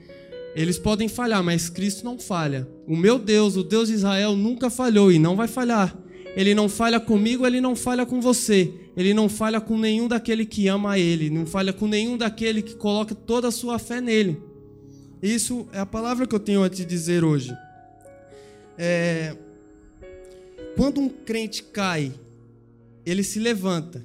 Eles 0.54 0.78
podem 0.78 1.06
falhar, 1.06 1.42
mas 1.42 1.68
Cristo 1.68 2.04
não 2.04 2.18
falha. 2.18 2.66
O 2.86 2.96
meu 2.96 3.18
Deus, 3.18 3.56
o 3.56 3.62
Deus 3.62 3.88
de 3.88 3.94
Israel, 3.94 4.34
nunca 4.34 4.70
falhou 4.70 5.12
e 5.12 5.18
não 5.18 5.36
vai 5.36 5.48
falhar. 5.48 5.94
Ele 6.34 6.54
não 6.54 6.66
falha 6.66 6.98
comigo, 6.98 7.46
ele 7.46 7.60
não 7.60 7.76
falha 7.76 8.06
com 8.06 8.20
você. 8.20 8.72
Ele 8.96 9.12
não 9.12 9.28
falha 9.28 9.60
com 9.60 9.78
nenhum 9.78 10.08
daquele 10.08 10.46
que 10.46 10.66
ama 10.66 10.98
ele, 10.98 11.28
não 11.28 11.46
falha 11.46 11.72
com 11.72 11.86
nenhum 11.86 12.16
daquele 12.16 12.62
que 12.62 12.74
coloca 12.74 13.14
toda 13.14 13.48
a 13.48 13.52
sua 13.52 13.78
fé 13.78 14.00
nele. 14.00 14.40
Isso 15.22 15.68
é 15.72 15.78
a 15.78 15.86
palavra 15.86 16.26
que 16.26 16.34
eu 16.34 16.40
tenho 16.40 16.62
a 16.64 16.70
te 16.70 16.84
dizer 16.84 17.22
hoje. 17.22 17.54
É... 18.78 19.36
Quando 20.74 21.00
um 21.00 21.08
crente 21.08 21.62
cai 21.62 22.12
ele 23.04 23.22
se 23.22 23.38
levanta, 23.38 24.04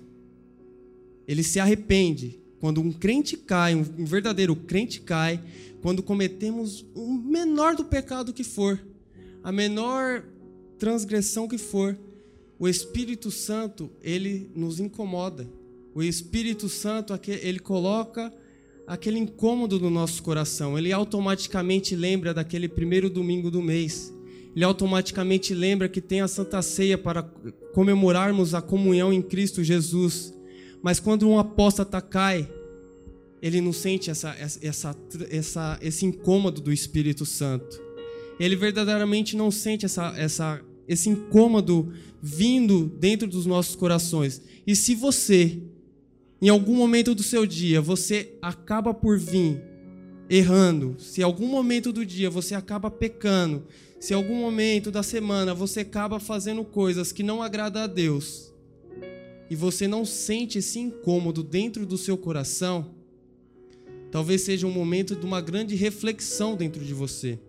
ele 1.28 1.44
se 1.44 1.60
arrepende. 1.60 2.40
Quando 2.60 2.82
um 2.82 2.92
crente 2.92 3.38
cai, 3.38 3.76
um 3.76 4.06
verdadeiro 4.06 4.56
crente 4.56 5.02
cai, 5.02 5.44
quando 5.82 6.02
cometemos 6.02 6.86
o 6.96 7.14
menor 7.14 7.76
do 7.76 7.86
pecado 7.86 8.34
que 8.34 8.44
for, 8.44 8.80
a 9.44 9.52
menor 9.52 10.24
transgressão 10.80 11.48
que 11.48 11.58
for, 11.58 11.98
o 12.60 12.68
Espírito 12.68 13.30
Santo, 13.30 13.92
ele 14.02 14.50
nos 14.56 14.80
incomoda. 14.80 15.48
O 15.94 16.02
Espírito 16.02 16.68
Santo, 16.68 17.14
ele 17.28 17.60
coloca 17.60 18.34
aquele 18.88 19.20
incômodo 19.20 19.80
no 19.80 19.92
nosso 19.92 20.24
coração. 20.24 20.78
Ele 20.78 20.92
automaticamente 20.92 21.96
lembra 21.96 22.34
daquele 22.34 22.68
primeiro 22.68 23.10
domingo 23.10 23.52
do 23.52 23.62
mês 23.62 24.12
ele 24.58 24.66
automaticamente 24.66 25.54
lembra 25.54 25.88
que 25.88 26.02
tem 26.02 26.22
a 26.22 26.28
Santa 26.28 26.64
Ceia 26.64 26.98
para 26.98 27.22
comemorarmos 27.76 28.56
a 28.56 28.62
comunhão 28.62 29.14
em 29.14 29.22
Cristo 29.22 29.64
Jesus. 29.64 30.34
Mas 30.82 31.00
quando 31.00 31.30
um 31.30 31.38
apóstata 31.38 32.02
cai, 32.02 32.52
ele 33.40 33.62
não 33.62 33.72
sente 33.72 34.10
essa, 34.10 34.36
essa, 34.40 34.96
essa, 35.30 35.78
esse 35.80 36.08
incômodo 36.08 36.60
do 36.60 36.74
Espírito 36.74 37.24
Santo. 37.24 37.80
Ele 38.40 38.56
verdadeiramente 38.56 39.38
não 39.38 39.52
sente 39.52 39.86
essa, 39.86 40.12
essa 40.18 40.60
esse 40.88 41.08
incômodo 41.08 41.94
vindo 42.20 42.92
dentro 43.00 43.28
dos 43.28 43.46
nossos 43.46 43.76
corações. 43.76 44.42
E 44.66 44.76
se 44.76 44.96
você, 44.96 45.62
em 46.42 46.50
algum 46.50 46.74
momento 46.74 47.14
do 47.14 47.22
seu 47.22 47.46
dia, 47.46 47.80
você 47.80 48.36
acaba 48.42 48.92
por 48.92 49.20
vir 49.20 49.62
errando, 50.28 50.96
se 50.98 51.22
em 51.22 51.24
algum 51.24 51.48
momento 51.48 51.94
do 51.94 52.04
dia 52.04 52.28
você 52.28 52.56
acaba 52.56 52.90
pecando, 52.90 53.64
se 54.00 54.14
algum 54.14 54.36
momento 54.36 54.92
da 54.92 55.02
semana 55.02 55.54
você 55.54 55.80
acaba 55.82 56.20
fazendo 56.20 56.64
coisas 56.64 57.12
que 57.12 57.24
não 57.24 57.42
agradam 57.42 57.82
a 57.82 57.88
Deus, 57.88 58.54
e 59.50 59.56
você 59.56 59.88
não 59.88 60.06
sente 60.06 60.58
esse 60.60 60.80
incômodo 60.80 61.42
dentro 61.42 61.86
do 61.86 61.98
seu 61.98 62.18
coração, 62.18 62.94
talvez 64.12 64.42
seja 64.42 64.68
um 64.68 64.72
momento 64.72 65.16
de 65.16 65.26
uma 65.26 65.42
grande 65.42 65.76
reflexão 65.76 66.56
dentro 66.56 66.84
de 66.84 66.94
você. 66.94 67.40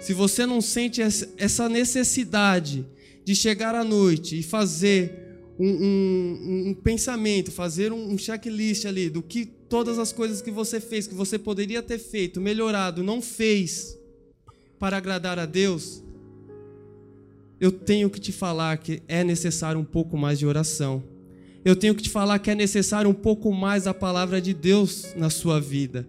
Se 0.00 0.14
você 0.14 0.46
não 0.46 0.60
sente 0.60 1.00
essa 1.02 1.68
necessidade 1.68 2.86
de 3.24 3.34
chegar 3.34 3.74
à 3.74 3.84
noite 3.84 4.38
e 4.38 4.42
fazer 4.42 5.12
um, 5.58 5.68
um, 5.68 6.68
um 6.68 6.74
pensamento, 6.74 7.50
fazer 7.50 7.92
um 7.92 8.16
checklist 8.16 8.86
ali 8.86 9.10
do 9.10 9.22
que 9.22 9.44
todas 9.44 9.98
as 9.98 10.10
coisas 10.10 10.40
que 10.40 10.50
você 10.50 10.80
fez, 10.80 11.06
que 11.06 11.14
você 11.14 11.38
poderia 11.38 11.82
ter 11.82 11.98
feito, 11.98 12.40
melhorado, 12.40 13.02
não 13.02 13.20
fez 13.20 13.99
para 14.80 14.96
agradar 14.96 15.38
a 15.38 15.44
Deus, 15.44 16.02
eu 17.60 17.70
tenho 17.70 18.08
que 18.08 18.18
te 18.18 18.32
falar 18.32 18.78
que 18.78 19.02
é 19.06 19.22
necessário 19.22 19.78
um 19.78 19.84
pouco 19.84 20.16
mais 20.16 20.38
de 20.38 20.46
oração. 20.46 21.04
Eu 21.62 21.76
tenho 21.76 21.94
que 21.94 22.02
te 22.02 22.08
falar 22.08 22.38
que 22.38 22.50
é 22.50 22.54
necessário 22.54 23.10
um 23.10 23.14
pouco 23.14 23.52
mais 23.52 23.84
da 23.84 23.92
palavra 23.92 24.40
de 24.40 24.54
Deus 24.54 25.14
na 25.14 25.28
sua 25.28 25.60
vida, 25.60 26.08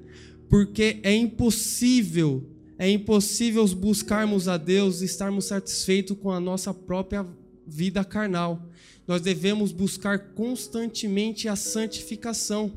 porque 0.49 1.01
é 1.03 1.13
impossível, 1.13 2.49
é 2.79 2.89
impossível 2.89 3.67
buscarmos 3.67 4.47
a 4.47 4.55
Deus 4.55 5.01
e 5.01 5.05
estarmos 5.05 5.45
satisfeitos 5.45 6.17
com 6.17 6.31
a 6.31 6.39
nossa 6.39 6.73
própria 6.73 7.27
vida 7.67 8.05
carnal. 8.05 8.69
Nós 9.05 9.21
devemos 9.21 9.73
buscar 9.73 10.17
constantemente 10.33 11.49
a 11.49 11.57
santificação. 11.57 12.71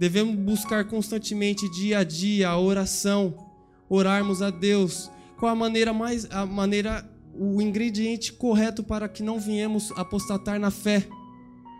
Devemos 0.00 0.34
buscar 0.34 0.84
constantemente 0.88 1.70
dia 1.70 1.98
a 1.98 2.04
dia 2.04 2.48
a 2.48 2.58
oração, 2.58 3.51
orarmos 3.94 4.40
a 4.40 4.50
Deus. 4.50 5.10
Qual 5.38 5.52
a 5.52 5.54
maneira 5.54 5.92
mais 5.92 6.26
a 6.30 6.46
maneira 6.46 7.08
o 7.34 7.60
ingrediente 7.60 8.32
correto 8.32 8.82
para 8.82 9.08
que 9.08 9.22
não 9.22 9.38
viemos 9.38 9.90
apostatar 9.92 10.58
na 10.58 10.70
fé 10.70 11.06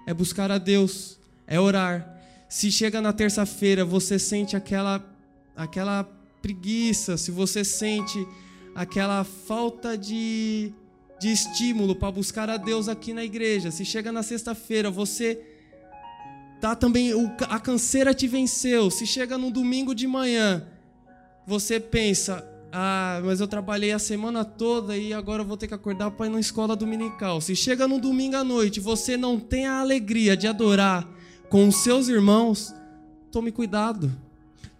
é 0.06 0.12
buscar 0.12 0.50
a 0.50 0.58
Deus, 0.58 1.18
é 1.46 1.60
orar. 1.60 2.20
Se 2.48 2.70
chega 2.70 3.00
na 3.00 3.12
terça-feira, 3.12 3.84
você 3.84 4.18
sente 4.18 4.56
aquela 4.56 5.08
aquela 5.56 6.04
preguiça, 6.40 7.16
se 7.16 7.30
você 7.30 7.64
sente 7.64 8.26
aquela 8.74 9.22
falta 9.22 9.96
de, 9.96 10.72
de 11.20 11.30
estímulo 11.30 11.94
para 11.94 12.10
buscar 12.10 12.50
a 12.50 12.56
Deus 12.56 12.88
aqui 12.88 13.12
na 13.12 13.22
igreja, 13.22 13.70
se 13.70 13.84
chega 13.84 14.10
na 14.10 14.22
sexta-feira, 14.22 14.90
você 14.90 15.40
tá 16.60 16.74
também 16.74 17.12
a 17.48 17.60
canseira 17.60 18.14
te 18.14 18.26
venceu, 18.26 18.90
se 18.90 19.06
chega 19.06 19.38
no 19.38 19.50
domingo 19.50 19.94
de 19.94 20.06
manhã, 20.06 20.66
você 21.46 21.80
pensa, 21.80 22.46
ah, 22.72 23.20
mas 23.24 23.40
eu 23.40 23.46
trabalhei 23.46 23.92
a 23.92 23.98
semana 23.98 24.44
toda 24.44 24.96
e 24.96 25.12
agora 25.12 25.42
eu 25.42 25.46
vou 25.46 25.56
ter 25.56 25.68
que 25.68 25.74
acordar 25.74 26.10
para 26.10 26.26
ir 26.26 26.30
na 26.30 26.40
escola 26.40 26.74
dominical. 26.74 27.40
Se 27.40 27.54
chega 27.54 27.86
no 27.86 28.00
domingo 28.00 28.36
à 28.36 28.44
noite, 28.44 28.80
você 28.80 29.16
não 29.16 29.38
tem 29.38 29.66
a 29.66 29.80
alegria 29.80 30.36
de 30.36 30.46
adorar 30.46 31.06
com 31.48 31.68
os 31.68 31.82
seus 31.82 32.08
irmãos, 32.08 32.74
tome 33.30 33.52
cuidado. 33.52 34.10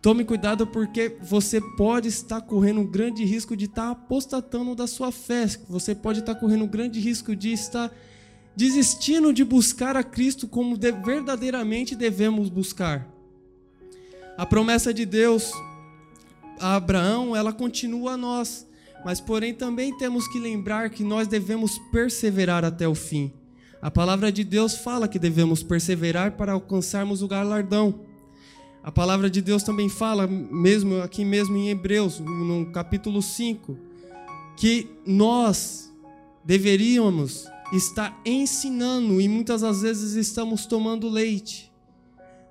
Tome 0.01 0.25
cuidado 0.25 0.67
porque 0.67 1.17
você 1.21 1.61
pode 1.61 2.09
estar 2.09 2.41
correndo 2.41 2.81
um 2.81 2.87
grande 2.87 3.25
risco 3.25 3.57
de 3.57 3.67
estar 3.67 3.91
apostatando 3.91 4.75
da 4.75 4.87
sua 4.89 5.13
fé. 5.13 5.47
Você 5.69 5.95
pode 5.95 6.21
estar 6.21 6.35
correndo 6.35 6.65
um 6.65 6.69
grande 6.69 6.99
risco 6.99 7.37
de 7.37 7.53
estar 7.53 7.93
desistindo 8.57 9.33
de 9.33 9.45
buscar 9.45 9.97
a 9.97 10.03
Cristo 10.03 10.49
como 10.49 10.77
verdadeiramente 10.77 11.95
devemos 11.95 12.49
buscar. 12.49 13.07
A 14.37 14.45
promessa 14.45 14.93
de 14.93 15.07
Deus 15.07 15.53
a 16.61 16.77
Abraão, 16.77 17.35
ela 17.35 17.53
continua 17.53 18.13
a 18.13 18.17
nós. 18.17 18.67
Mas, 19.05 19.21
porém, 19.21 19.53
também 19.53 19.97
temos 19.97 20.29
que 20.29 20.39
lembrar 20.39 20.91
que 20.91 21.03
nós 21.03 21.27
devemos 21.27 21.79
perseverar 21.91 22.65
até 22.65 22.87
o 22.87 22.95
fim. 22.95 23.33
A 23.81 23.91
palavra 23.91 24.31
de 24.31 24.45
Deus 24.45 24.77
fala 24.77 25.09
que 25.09 25.19
devemos 25.19 25.63
perseverar 25.63 26.37
para 26.37 26.53
alcançarmos 26.53 27.21
o 27.21 27.27
galardão. 27.27 28.01
A 28.81 28.93
palavra 28.93 29.29
de 29.29 29.43
Deus 29.43 29.65
também 29.65 29.89
fala, 29.89 30.27
mesmo 30.27 31.03
aqui 31.03 31.25
mesmo 31.25 31.57
em 31.57 31.69
Hebreus, 31.69 32.21
no 32.21 32.67
capítulo 32.67 33.21
5, 33.21 33.77
que 34.57 34.89
nós 35.05 35.93
deveríamos 36.45 37.49
estar 37.73 38.21
ensinando 38.25 39.21
e 39.21 39.29
muitas 39.29 39.63
das 39.63 39.83
vezes 39.83 40.15
estamos 40.15 40.67
tomando 40.67 41.09
leite. 41.09 41.72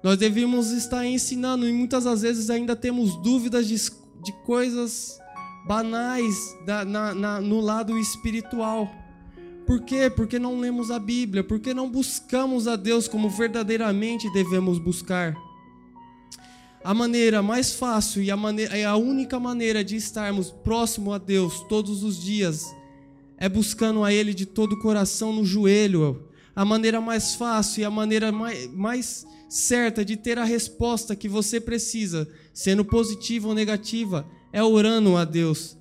Nós 0.04 0.18
devíamos 0.18 0.72
estar 0.72 1.06
ensinando 1.06 1.68
e 1.68 1.72
muitas 1.72 2.06
das 2.06 2.22
vezes 2.22 2.50
ainda 2.50 2.76
temos 2.76 3.16
dúvidas 3.22 3.68
de, 3.68 3.76
de 4.24 4.32
coisas 4.46 5.20
banais 5.68 6.36
da, 6.66 6.84
na, 6.84 7.14
na, 7.14 7.42
no 7.42 7.60
lado 7.60 7.98
espiritual. 7.98 8.90
Por 9.66 9.82
quê? 9.82 10.10
Porque 10.10 10.40
não 10.40 10.60
lemos 10.60 10.90
a 10.90 11.00
Bíblia, 11.00 11.44
porque 11.44 11.74
não 11.74 11.90
buscamos 11.90 12.68
a 12.68 12.76
Deus 12.76 13.08
como 13.08 13.30
verdadeiramente 13.30 14.32
devemos 14.34 14.80
buscar. 14.80 15.36
A 16.84 16.94
maneira 16.94 17.44
mais 17.44 17.74
fácil 17.74 18.24
e 18.24 18.32
a, 18.32 18.38
maneira, 18.38 18.76
é 18.76 18.84
a 18.84 18.96
única 18.96 19.40
maneira 19.40 19.84
de 19.84 19.96
estarmos 19.96 20.50
próximo 20.50 21.14
a 21.14 21.20
Deus 21.20 21.62
todos 21.70 22.04
os 22.04 22.22
dias 22.22 22.66
é 23.42 23.50
buscando 23.50 24.04
a 24.04 24.14
Ele 24.14 24.36
de 24.36 24.46
todo 24.46 24.74
o 24.74 24.80
coração 24.80 25.34
no 25.34 25.44
joelho. 25.44 26.28
A 26.62 26.66
maneira 26.66 27.02
mais 27.02 27.34
fácil 27.34 27.82
e 27.82 27.86
a 27.86 27.90
maneira 27.90 28.32
mais, 28.32 28.68
mais 28.68 29.26
certa 29.50 30.06
de 30.06 30.16
ter 30.16 30.38
a 30.38 30.44
resposta 30.44 31.16
que 31.16 31.28
você 31.28 31.60
precisa, 31.60 32.30
sendo 32.54 32.86
positiva 32.86 33.48
ou 33.48 33.56
negativa, 33.56 34.30
é 34.54 34.62
orando 34.62 35.18
a 35.18 35.26
Deus. 35.26 35.76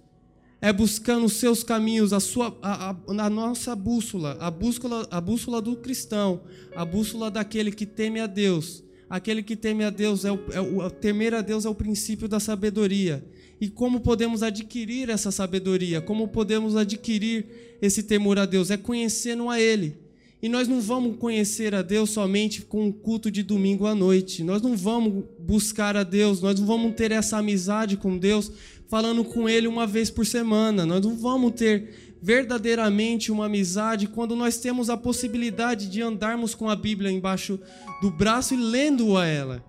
É 0.58 0.72
buscando 0.72 1.26
os 1.26 1.34
seus 1.34 1.62
caminhos, 1.62 2.14
a 2.14 2.18
sua 2.18 2.56
a, 2.62 2.92
a, 2.92 2.96
a 3.26 3.28
nossa 3.28 3.76
bússola, 3.76 4.38
a 4.40 4.50
bússola, 4.50 5.06
a 5.10 5.20
bússola 5.20 5.60
do 5.60 5.76
cristão, 5.76 6.44
a 6.74 6.82
bússola 6.82 7.30
daquele 7.30 7.72
que 7.72 7.84
teme 7.84 8.18
a 8.18 8.26
Deus. 8.26 8.82
Aquele 9.10 9.42
que 9.42 9.56
teme 9.56 9.84
a 9.84 9.90
Deus 9.90 10.24
é 10.24 10.32
o, 10.32 10.40
é 10.50 10.60
o 10.62 10.90
temer 10.90 11.34
a 11.34 11.42
Deus 11.42 11.66
é 11.66 11.68
o 11.68 11.74
princípio 11.74 12.26
da 12.26 12.40
sabedoria. 12.40 13.22
E 13.60 13.68
como 13.68 14.00
podemos 14.00 14.42
adquirir 14.42 15.10
essa 15.10 15.30
sabedoria? 15.30 16.00
Como 16.00 16.28
podemos 16.28 16.74
adquirir 16.74 17.76
esse 17.82 18.02
temor 18.02 18.38
a 18.38 18.46
Deus? 18.46 18.70
É 18.70 18.78
conhecendo 18.78 19.50
a 19.50 19.60
Ele 19.60 20.08
e 20.42 20.48
nós 20.48 20.66
não 20.66 20.80
vamos 20.80 21.18
conhecer 21.18 21.74
a 21.74 21.82
Deus 21.82 22.10
somente 22.10 22.62
com 22.62 22.88
o 22.88 22.92
culto 22.92 23.30
de 23.30 23.42
domingo 23.42 23.86
à 23.86 23.94
noite. 23.94 24.42
Nós 24.42 24.62
não 24.62 24.74
vamos 24.74 25.24
buscar 25.38 25.96
a 25.96 26.02
Deus, 26.02 26.40
nós 26.40 26.58
não 26.58 26.66
vamos 26.66 26.94
ter 26.94 27.12
essa 27.12 27.36
amizade 27.36 27.96
com 27.96 28.16
Deus 28.16 28.50
falando 28.88 29.22
com 29.22 29.48
Ele 29.48 29.66
uma 29.66 29.86
vez 29.86 30.10
por 30.10 30.24
semana. 30.24 30.86
Nós 30.86 31.04
não 31.04 31.14
vamos 31.14 31.52
ter 31.52 32.16
verdadeiramente 32.22 33.30
uma 33.30 33.46
amizade 33.46 34.06
quando 34.06 34.34
nós 34.34 34.58
temos 34.58 34.88
a 34.88 34.96
possibilidade 34.96 35.88
de 35.88 36.00
andarmos 36.00 36.54
com 36.54 36.70
a 36.70 36.76
Bíblia 36.76 37.10
embaixo 37.10 37.58
do 38.00 38.10
braço 38.10 38.54
e 38.54 38.56
lendo 38.56 39.18
a 39.18 39.26
ela. 39.26 39.64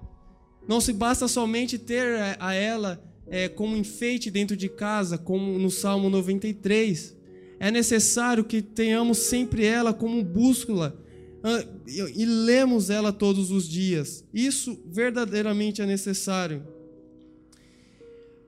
Não 0.67 0.79
se 0.79 0.93
basta 0.93 1.27
somente 1.27 1.77
ter 1.77 2.37
a 2.39 2.53
ela 2.53 3.03
é, 3.27 3.49
como 3.49 3.75
enfeite 3.75 4.31
dentro 4.31 4.55
de 4.55 4.69
casa, 4.69 5.17
como 5.17 5.57
no 5.59 5.69
Salmo 5.69 6.09
93 6.09 7.20
é 7.61 7.69
necessário 7.69 8.43
que 8.43 8.59
tenhamos 8.59 9.19
sempre 9.19 9.63
ela 9.63 9.93
como 9.93 10.23
bússola 10.23 10.99
ah, 11.43 11.63
e 11.85 12.25
lemos 12.25 12.89
ela 12.89 13.13
todos 13.13 13.51
os 13.51 13.69
dias. 13.69 14.25
Isso 14.33 14.81
verdadeiramente 14.87 15.79
é 15.79 15.85
necessário. 15.85 16.63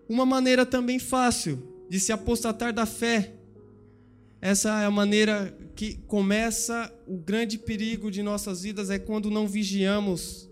Uma 0.09 0.25
maneira 0.25 0.65
também 0.65 0.97
fácil 0.97 1.61
de 1.87 1.99
se 1.99 2.11
apostatar 2.11 2.73
da 2.73 2.87
fé. 2.87 3.35
Essa 4.41 4.81
é 4.81 4.85
a 4.85 4.91
maneira 4.91 5.55
que 5.75 5.93
começa 6.07 6.91
o 7.05 7.15
grande 7.15 7.59
perigo 7.59 8.09
de 8.09 8.23
nossas 8.23 8.63
vidas 8.63 8.89
é 8.89 8.97
quando 8.97 9.29
não 9.29 9.47
vigiamos. 9.47 10.49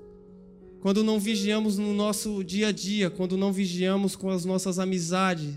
Quando 0.82 1.04
não 1.04 1.19
vigiamos 1.19 1.80
no 1.80 1.95
nosso 1.95 2.43
dia 2.43 2.67
a 2.67 2.71
dia, 2.71 3.10
quando 3.10 3.36
não 3.36 3.52
vigiamos 3.52 4.15
com 4.15 4.30
as 4.30 4.45
nossas 4.45 4.78
amizades, 4.78 5.56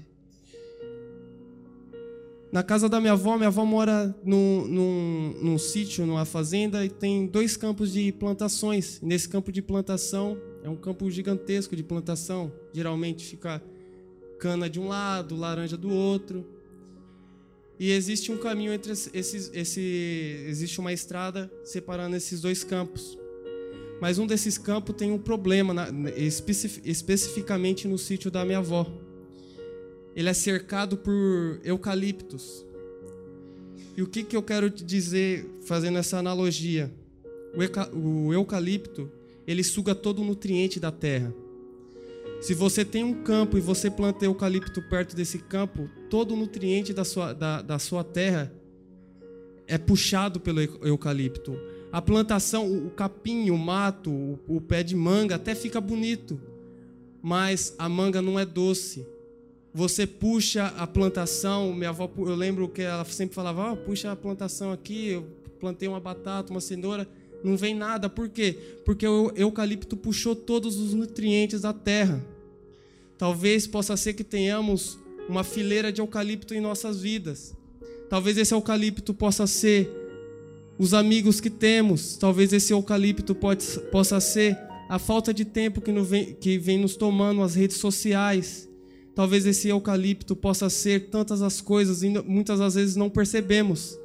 na 2.55 2.63
casa 2.63 2.89
da 2.89 3.01
minha 3.01 3.15
avó, 3.15 3.37
minha 3.37 3.49
avó 3.49 3.65
mora 3.65 4.15
num, 4.23 4.65
num, 4.69 5.35
num 5.43 5.59
sítio, 5.59 6.07
numa 6.07 6.25
fazenda, 6.25 6.85
e 6.85 6.89
tem 6.89 7.27
dois 7.27 7.57
campos 7.57 7.93
de 7.93 8.13
plantações. 8.13 9.01
Nesse 9.03 9.29
campo 9.29 9.51
de 9.51 9.61
plantação, 9.61 10.39
é 10.63 10.69
um 10.69 10.77
campo 10.77 11.11
gigantesco 11.11 11.75
de 11.75 11.83
plantação. 11.83 12.53
Geralmente 12.73 13.27
fica 13.27 13.61
cana 14.39 14.71
de 14.71 14.79
um 14.79 14.87
lado, 14.87 15.35
laranja 15.35 15.77
do 15.77 15.91
outro. 15.91 16.47
E 17.77 17.91
existe 17.91 18.31
um 18.31 18.37
caminho 18.37 18.73
entre 18.73 18.93
esses, 18.93 19.51
esse, 19.53 20.47
existe 20.47 20.79
uma 20.79 20.93
estrada 20.93 21.51
separando 21.65 22.15
esses 22.15 22.41
dois 22.41 22.63
campos. 22.63 23.19
Mas 24.01 24.17
um 24.17 24.29
desses 24.29 24.57
campos 24.57 24.95
tem 24.95 25.11
um 25.11 25.19
problema, 25.19 25.75
na, 25.75 25.89
especificamente 26.15 27.89
no 27.89 27.99
sítio 27.99 28.31
da 28.31 28.45
minha 28.45 28.59
avó 28.59 28.87
ele 30.15 30.29
é 30.29 30.35
cercado 30.35 30.97
por 30.97 31.61
eucaliptos. 31.65 32.65
E 33.97 34.03
o 34.03 34.07
que, 34.07 34.23
que 34.23 34.37
eu 34.37 34.43
quero 34.43 34.71
te 34.71 34.85
dizer 34.85 35.47
fazendo 35.63 35.99
essa 35.99 36.19
analogia? 36.19 36.93
O 37.93 38.33
eucalipto, 38.33 39.11
ele 39.47 39.63
suga 39.63 39.95
todo 39.95 40.23
o 40.23 40.25
nutriente 40.25 40.81
da 40.81 40.91
terra. 40.91 41.33
Se 42.41 42.53
você 42.53 42.85
tem 42.85 43.03
um 43.05 43.23
campo 43.23 43.57
e 43.57 43.61
você 43.61 43.91
planta 43.91 44.25
eucalipto 44.25 44.83
perto 44.83 45.17
desse 45.17 45.39
campo, 45.39 45.89
todo 46.11 46.35
o 46.35 46.37
nutriente 46.37 46.93
da 46.93 47.05
sua, 47.05 47.33
da, 47.33 47.63
da 47.63 47.79
sua 47.79 48.05
terra 48.05 48.53
é 49.67 49.79
puxado 49.79 50.41
pelo 50.41 50.61
eucalipto. 50.61 51.59
A 51.91 52.03
plantação, 52.03 52.71
o 52.71 52.91
capim, 52.91 53.51
o 53.51 53.57
mato, 53.57 54.11
o, 54.11 54.57
o 54.57 54.61
pé 54.61 54.83
de 54.83 54.97
manga 54.97 55.37
até 55.37 55.55
fica 55.55 55.81
bonito, 55.81 56.41
mas 57.23 57.75
a 57.79 57.89
manga 57.89 58.21
não 58.21 58.39
é 58.39 58.45
doce. 58.45 59.07
Você 59.77 60.07
puxa 60.07 60.67
a 60.77 60.87
plantação, 60.87 61.75
minha 61.75 61.89
avó, 61.89 62.09
eu 62.19 62.37
lembro 62.37 62.69
que 62.69 62.81
ela 62.81 63.05
sempre 63.07 63.35
falava: 63.35 63.73
oh, 63.73 63.77
puxa 63.77 64.13
a 64.13 64.15
plantação 64.15 64.71
aqui, 64.71 65.09
eu 65.09 65.27
plantei 65.59 65.89
uma 65.89 65.99
batata, 65.99 66.53
uma 66.53 66.61
cenoura, 66.61 67.09
não 67.43 67.57
vem 67.57 67.75
nada. 67.75 68.09
Por 68.09 68.29
quê? 68.29 68.57
Porque 68.85 69.05
o 69.05 69.33
eucalipto 69.35 69.97
puxou 69.97 70.37
todos 70.37 70.77
os 70.79 70.95
nutrientes 70.95 71.63
da 71.63 71.73
terra. 71.73 72.25
Talvez 73.19 73.67
possa 73.67 73.97
ser 73.97 74.15
que 74.15 74.23
tenhamos 74.23 74.97
uma 75.29 75.43
fileira 75.43 75.93
de 75.93 76.01
eucalipto 76.01 76.55
em 76.55 76.61
nossas 76.61 77.01
vidas. 77.01 77.53
Talvez 78.09 78.39
esse 78.39 78.55
eucalipto 78.55 79.13
possa 79.13 79.45
ser 79.45 79.91
os 80.79 80.95
amigos 80.95 81.41
que 81.41 81.51
temos. 81.51 82.17
Talvez 82.17 82.53
esse 82.53 82.73
eucalipto 82.73 83.35
pode, 83.35 83.67
possa 83.91 84.21
ser 84.21 84.57
a 84.89 85.01
falta 85.01 85.35
de 85.35 85.45
tempo 85.45 85.81
que, 85.81 85.91
vem, 85.91 86.33
que 86.35 86.59
vem 86.59 86.79
nos 86.79 86.95
tomando 86.95 87.43
as 87.43 87.57
redes 87.57 87.79
sociais. 87.79 88.69
Talvez 89.15 89.47
esse 89.47 89.69
eucalipto 89.69 90.35
possa 90.35 90.69
ser 90.69 91.09
tantas 91.09 91.41
as 91.41 91.61
coisas 91.61 92.03
e 92.03 92.09
muitas 92.09 92.59
das 92.59 92.75
vezes 92.75 92.97
não 92.97 93.09
percebemos. 93.09 93.99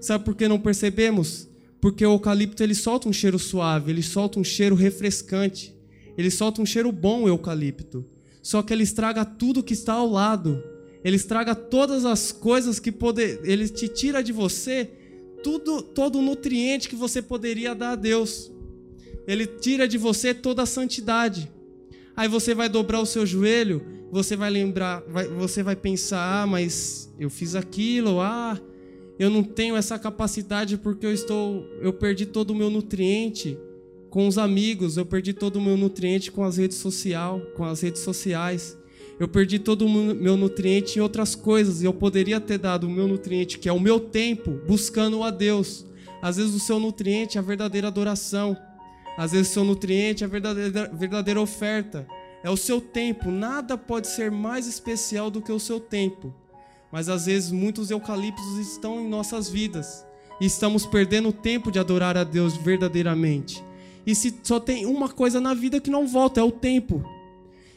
Sabe 0.00 0.24
por 0.24 0.34
que 0.34 0.48
não 0.48 0.58
percebemos? 0.58 1.48
Porque 1.80 2.04
o 2.04 2.12
eucalipto 2.12 2.62
ele 2.62 2.74
solta 2.74 3.08
um 3.08 3.12
cheiro 3.12 3.38
suave, 3.38 3.90
ele 3.90 4.02
solta 4.02 4.40
um 4.40 4.44
cheiro 4.44 4.74
refrescante, 4.74 5.74
ele 6.16 6.30
solta 6.30 6.62
um 6.62 6.66
cheiro 6.66 6.90
bom 6.90 7.24
o 7.24 7.28
eucalipto. 7.28 8.04
Só 8.42 8.62
que 8.62 8.72
ele 8.72 8.82
estraga 8.82 9.24
tudo 9.24 9.62
que 9.62 9.74
está 9.74 9.94
ao 9.94 10.08
lado. 10.08 10.62
Ele 11.04 11.16
estraga 11.16 11.54
todas 11.54 12.06
as 12.06 12.32
coisas 12.32 12.78
que 12.78 12.90
poder, 12.90 13.40
ele 13.44 13.68
te 13.68 13.88
tira 13.88 14.22
de 14.22 14.32
você 14.32 14.90
tudo, 15.42 15.82
todo 15.82 16.18
o 16.18 16.22
nutriente 16.22 16.88
que 16.88 16.96
você 16.96 17.20
poderia 17.20 17.74
dar 17.74 17.92
a 17.92 17.96
Deus. 17.96 18.50
Ele 19.26 19.46
tira 19.46 19.86
de 19.86 19.98
você 19.98 20.32
toda 20.32 20.62
a 20.62 20.66
santidade. 20.66 21.50
Aí 22.16 22.28
você 22.28 22.54
vai 22.54 22.68
dobrar 22.68 23.00
o 23.00 23.06
seu 23.06 23.26
joelho, 23.26 23.82
você 24.14 24.36
vai 24.36 24.48
lembrar, 24.48 25.02
vai, 25.08 25.26
você 25.26 25.60
vai 25.60 25.74
pensar: 25.74 26.42
ah, 26.42 26.46
mas 26.46 27.12
eu 27.18 27.28
fiz 27.28 27.56
aquilo, 27.56 28.20
ah, 28.20 28.56
eu 29.18 29.28
não 29.28 29.42
tenho 29.42 29.74
essa 29.74 29.98
capacidade 29.98 30.78
porque 30.78 31.04
eu 31.04 31.12
estou, 31.12 31.66
eu 31.80 31.92
perdi 31.92 32.24
todo 32.24 32.50
o 32.50 32.54
meu 32.54 32.70
nutriente 32.70 33.58
com 34.10 34.28
os 34.28 34.38
amigos, 34.38 34.96
eu 34.96 35.04
perdi 35.04 35.32
todo 35.32 35.56
o 35.56 35.60
meu 35.60 35.76
nutriente 35.76 36.30
com 36.30 36.44
as 36.44 36.58
redes 36.58 36.76
social, 36.76 37.40
com 37.56 37.64
as 37.64 37.80
redes 37.80 38.02
sociais. 38.02 38.78
Eu 39.18 39.26
perdi 39.26 39.58
todo 39.58 39.84
o 39.84 39.88
meu 39.88 40.36
nutriente 40.36 40.98
em 40.98 41.02
outras 41.02 41.34
coisas 41.34 41.82
e 41.82 41.84
eu 41.84 41.92
poderia 41.92 42.40
ter 42.40 42.58
dado 42.58 42.86
o 42.86 42.90
meu 42.90 43.08
nutriente, 43.08 43.58
que 43.58 43.68
é 43.68 43.72
o 43.72 43.80
meu 43.80 43.98
tempo, 43.98 44.60
buscando 44.66 45.24
a 45.24 45.30
Deus. 45.30 45.84
Às 46.22 46.36
vezes 46.36 46.54
o 46.54 46.60
seu 46.60 46.78
nutriente 46.78 47.36
é 47.36 47.40
a 47.40 47.42
verdadeira 47.42 47.88
adoração. 47.88 48.56
Às 49.16 49.32
vezes 49.32 49.50
o 49.50 49.54
seu 49.54 49.64
nutriente 49.64 50.22
é 50.22 50.26
a 50.26 50.30
verdadeira, 50.30 50.90
verdadeira 50.92 51.40
oferta. 51.40 52.06
É 52.44 52.50
o 52.50 52.58
seu 52.58 52.78
tempo. 52.78 53.30
Nada 53.30 53.78
pode 53.78 54.06
ser 54.06 54.30
mais 54.30 54.66
especial 54.66 55.30
do 55.30 55.40
que 55.40 55.50
o 55.50 55.58
seu 55.58 55.80
tempo. 55.80 56.32
Mas 56.92 57.08
às 57.08 57.24
vezes 57.24 57.50
muitos 57.50 57.90
eucaliptos 57.90 58.58
estão 58.58 59.00
em 59.00 59.08
nossas 59.08 59.48
vidas. 59.48 60.04
E 60.38 60.44
estamos 60.44 60.84
perdendo 60.84 61.30
o 61.30 61.32
tempo 61.32 61.72
de 61.72 61.78
adorar 61.78 62.18
a 62.18 62.22
Deus 62.22 62.54
verdadeiramente. 62.58 63.64
E 64.06 64.14
se 64.14 64.38
só 64.42 64.60
tem 64.60 64.84
uma 64.84 65.08
coisa 65.08 65.40
na 65.40 65.54
vida 65.54 65.80
que 65.80 65.88
não 65.88 66.06
volta, 66.06 66.38
é 66.38 66.44
o 66.44 66.52
tempo. 66.52 67.02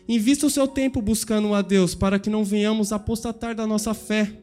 Invista 0.05 0.45
o 0.45 0.49
seu 0.49 0.67
tempo 0.67 1.01
buscando 1.01 1.53
a 1.53 1.61
Deus 1.61 1.95
para 1.95 2.19
que 2.19 2.29
não 2.29 2.43
venhamos 2.43 2.91
apostatar 2.91 3.55
da 3.55 3.65
nossa 3.65 3.93
fé. 3.93 4.41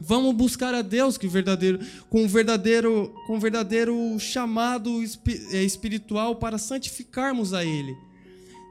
Vamos 0.00 0.34
buscar 0.34 0.74
a 0.74 0.82
Deus 0.82 1.16
que 1.16 1.28
verdadeiro, 1.28 1.78
com 2.10 2.26
verdadeiro, 2.26 3.14
com 3.28 3.38
verdadeiro 3.38 4.18
chamado 4.18 4.90
é, 5.52 5.62
espiritual 5.62 6.34
para 6.34 6.58
santificarmos 6.58 7.54
a 7.54 7.64
Ele. 7.64 7.96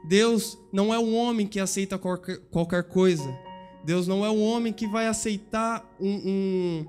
Deus 0.04 0.58
não 0.72 0.92
é 0.92 0.98
um 0.98 1.14
homem 1.14 1.46
que 1.46 1.60
aceita 1.60 1.98
qualquer, 1.98 2.82
coisa. 2.84 3.36
Deus 3.84 4.06
não 4.06 4.24
é 4.24 4.30
um 4.30 4.42
homem 4.42 4.72
que 4.72 4.86
vai 4.86 5.06
aceitar 5.06 5.84
um, 6.00 6.86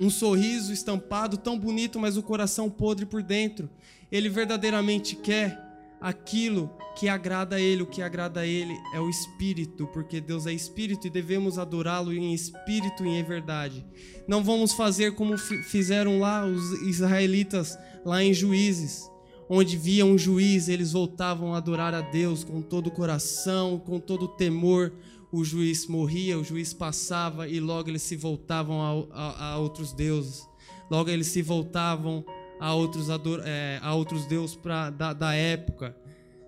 um, 0.00 0.06
um 0.06 0.10
sorriso 0.10 0.72
estampado 0.72 1.36
tão 1.36 1.58
bonito, 1.58 1.98
mas 1.98 2.16
o 2.16 2.22
coração 2.22 2.70
podre 2.70 3.06
por 3.06 3.22
dentro. 3.22 3.68
Ele 4.10 4.28
verdadeiramente 4.28 5.16
quer 5.16 5.58
aquilo 6.00 6.70
que 6.94 7.08
agrada 7.08 7.56
a 7.56 7.60
Ele. 7.60 7.82
O 7.82 7.86
que 7.86 8.02
agrada 8.02 8.40
a 8.40 8.46
Ele 8.46 8.74
é 8.94 9.00
o 9.00 9.08
Espírito, 9.08 9.86
porque 9.86 10.20
Deus 10.20 10.46
é 10.46 10.52
Espírito 10.52 11.06
e 11.06 11.10
devemos 11.10 11.58
adorá-lo 11.58 12.12
em 12.12 12.34
Espírito 12.34 13.04
e 13.06 13.08
em 13.08 13.24
verdade. 13.24 13.84
Não 14.28 14.44
vamos 14.44 14.72
fazer 14.72 15.14
como 15.14 15.38
fizeram 15.38 16.20
lá 16.20 16.44
os 16.44 16.82
israelitas, 16.82 17.78
lá 18.04 18.22
em 18.22 18.34
Juízes, 18.34 19.10
onde 19.48 19.76
via 19.76 20.04
um 20.04 20.16
juiz, 20.16 20.68
eles 20.68 20.92
voltavam 20.92 21.54
a 21.54 21.58
adorar 21.58 21.94
a 21.94 22.00
Deus 22.00 22.44
com 22.44 22.62
todo 22.62 22.88
o 22.88 22.90
coração, 22.90 23.78
com 23.78 23.98
todo 23.98 24.24
o 24.24 24.28
temor. 24.28 24.92
O 25.30 25.44
juiz 25.44 25.86
morria, 25.86 26.38
o 26.38 26.44
juiz 26.44 26.72
passava 26.72 27.48
e 27.48 27.58
logo 27.58 27.88
eles 27.90 28.02
se 28.02 28.16
voltavam 28.16 29.08
a, 29.10 29.18
a, 29.18 29.52
a 29.52 29.58
outros 29.58 29.92
deuses. 29.92 30.48
Logo 30.90 31.10
eles 31.10 31.26
se 31.26 31.42
voltavam 31.42 32.24
a 32.60 32.72
outros, 32.74 33.08
é, 33.44 33.78
a 33.82 33.94
outros 33.94 34.26
deuses 34.26 34.54
pra, 34.54 34.90
da, 34.90 35.12
da 35.12 35.34
época. 35.34 35.96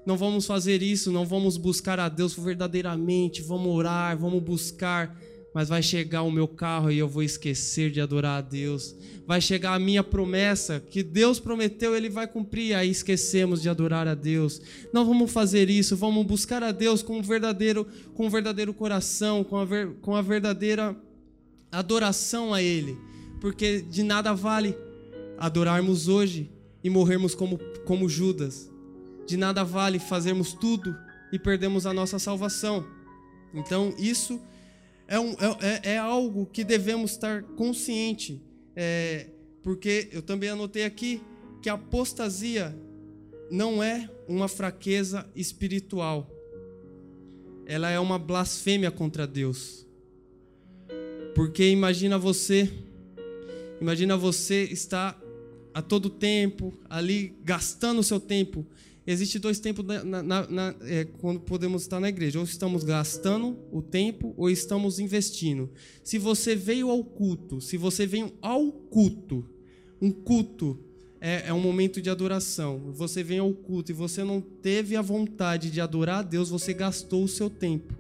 Não 0.07 0.17
vamos 0.17 0.47
fazer 0.47 0.83
isso, 0.83 1.11
não 1.11 1.27
vamos 1.27 1.57
buscar 1.57 1.99
a 1.99 2.09
Deus 2.09 2.33
verdadeiramente, 2.35 3.43
vamos 3.43 3.75
orar, 3.75 4.17
vamos 4.17 4.41
buscar, 4.41 5.19
mas 5.57 5.71
vai 5.71 5.83
chegar 5.83 6.21
o 6.21 6.31
meu 6.31 6.47
carro 6.47 6.91
e 6.91 6.99
eu 6.99 7.09
vou 7.09 7.23
esquecer 7.23 7.91
de 7.91 7.99
adorar 7.99 8.41
a 8.41 8.41
Deus. 8.43 8.95
Vai 9.27 9.41
chegar 9.41 9.73
a 9.73 9.79
minha 9.79 10.05
promessa, 10.05 10.79
que 10.79 11.03
Deus 11.03 11.41
prometeu, 11.41 11.97
Ele 11.97 12.11
vai 12.11 12.27
cumprir, 12.27 12.75
aí 12.75 12.91
esquecemos 12.91 13.63
de 13.63 13.71
adorar 13.71 14.07
a 14.07 14.15
Deus. 14.15 14.61
Não 14.93 15.07
vamos 15.07 15.33
fazer 15.33 15.71
isso, 15.71 15.97
vamos 15.97 16.27
buscar 16.27 16.63
a 16.63 16.73
Deus 16.73 17.03
com 17.03 17.21
um 17.21 17.23
verdadeiro, 17.23 17.87
com 18.13 18.27
um 18.27 18.29
verdadeiro 18.29 18.75
coração, 18.75 19.43
com 19.43 19.57
a, 19.57 19.65
ver, 19.65 19.95
com 20.03 20.15
a 20.15 20.21
verdadeira 20.21 20.95
adoração 21.73 22.53
a 22.53 22.61
Ele, 22.61 22.95
porque 23.41 23.81
de 23.81 24.03
nada 24.03 24.35
vale 24.35 24.77
adorarmos 25.39 26.07
hoje 26.07 26.51
e 26.85 26.91
morrermos 26.91 27.35
como, 27.35 27.59
como 27.87 28.11
Judas. 28.11 28.71
De 29.27 29.39
nada 29.39 29.65
vale 29.65 29.99
fazermos 29.99 30.53
tudo 30.53 30.95
e 31.33 31.39
perdermos 31.39 31.87
a 31.87 31.95
nossa 31.95 32.19
salvação. 32.19 32.85
Então, 33.55 33.95
isso 33.99 34.39
é, 35.09 35.19
um, 35.19 35.33
é, 35.61 35.93
é 35.93 35.99
algo 35.99 36.47
que 36.47 36.65
devemos 36.65 37.13
estar 37.13 37.43
consciente, 37.43 38.43
é, 38.75 39.29
porque 39.63 40.09
eu 40.13 40.23
também 40.23 40.49
anotei 40.49 40.85
aqui 40.85 41.23
que 41.63 41.69
a 41.69 41.75
apostasia 41.75 42.77
não 43.51 43.83
é 43.83 44.11
uma 44.29 44.49
fraqueza 44.49 45.29
espiritual, 45.35 46.31
ela 47.67 47.91
é 47.91 47.99
uma 47.99 48.19
blasfêmia 48.19 48.91
contra 48.91 49.27
Deus. 49.27 49.87
Porque 51.35 51.69
imagina 51.69 52.19
você, 52.19 52.73
imagina 53.81 54.17
você 54.17 54.65
estar 54.65 55.21
a 55.75 55.83
todo 55.83 56.09
tempo, 56.09 56.73
ali 56.89 57.37
gastando 57.45 57.99
o 57.99 58.03
seu 58.03 58.19
tempo. 58.19 58.67
Existe 59.07 59.39
dois 59.39 59.61
tempos 59.61 59.85
na, 59.85 60.03
na, 60.03 60.23
na, 60.49 60.75
é, 60.83 61.05
quando 61.05 61.39
podemos 61.39 61.83
estar 61.83 62.01
na 62.01 62.09
igreja. 62.09 62.39
Ou 62.41 62.45
estamos 62.45 62.83
gastando 62.83 63.57
o 63.71 63.81
tempo 63.81 64.35
ou 64.37 64.51
estamos 64.51 64.99
investindo. 64.99 65.71
Se 66.03 66.19
você 66.19 66.57
veio 66.57 66.91
ao 66.91 67.05
culto, 67.05 67.61
se 67.61 67.77
você 67.77 68.07
veio 68.07 68.33
ao 68.43 68.73
culto, 68.73 69.45
um 70.03 70.11
culto 70.11 70.79
é, 71.21 71.45
é 71.47 71.53
um 71.53 71.61
momento 71.61 72.03
de 72.03 72.11
adoração. 72.11 72.91
Você 72.93 73.23
vem 73.23 73.39
ao 73.39 73.53
culto 73.53 73.93
e 73.93 73.95
você 73.95 74.25
não 74.25 74.41
teve 74.41 74.97
a 74.97 75.03
vontade 75.03 75.71
de 75.71 75.81
adorar 75.81 76.19
a 76.19 76.23
Deus, 76.23 76.51
você 76.51 76.75
gastou 76.75 77.23
o 77.23 77.29
seu 77.29 77.49
tempo. 77.49 77.95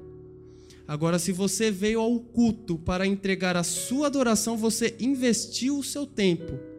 Agora, 0.88 1.19
se 1.19 1.33
você 1.33 1.71
veio 1.71 2.01
ao 2.01 2.19
culto 2.21 2.79
para 2.79 3.07
entregar 3.07 3.57
a 3.57 3.64
sua 3.64 4.07
adoração, 4.07 4.57
você 4.57 4.95
investiu 5.01 5.79
o 5.79 5.85
seu 5.85 6.07
tempo. 6.07 6.76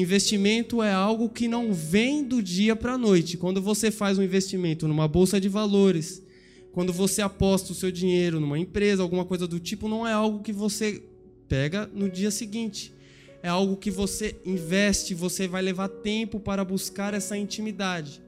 Investimento 0.00 0.80
é 0.80 0.92
algo 0.92 1.28
que 1.28 1.48
não 1.48 1.72
vem 1.72 2.22
do 2.22 2.40
dia 2.40 2.76
para 2.76 2.92
a 2.92 2.98
noite. 2.98 3.36
Quando 3.36 3.60
você 3.60 3.90
faz 3.90 4.16
um 4.16 4.22
investimento 4.22 4.86
numa 4.86 5.08
bolsa 5.08 5.40
de 5.40 5.48
valores, 5.48 6.22
quando 6.70 6.92
você 6.92 7.20
aposta 7.20 7.72
o 7.72 7.74
seu 7.74 7.90
dinheiro 7.90 8.38
numa 8.38 8.56
empresa, 8.56 9.02
alguma 9.02 9.24
coisa 9.24 9.48
do 9.48 9.58
tipo, 9.58 9.88
não 9.88 10.06
é 10.06 10.12
algo 10.12 10.40
que 10.40 10.52
você 10.52 11.02
pega 11.48 11.90
no 11.92 12.08
dia 12.08 12.30
seguinte. 12.30 12.94
É 13.42 13.48
algo 13.48 13.76
que 13.76 13.90
você 13.90 14.36
investe, 14.46 15.14
você 15.14 15.48
vai 15.48 15.62
levar 15.62 15.88
tempo 15.88 16.38
para 16.38 16.64
buscar 16.64 17.12
essa 17.12 17.36
intimidade. 17.36 18.22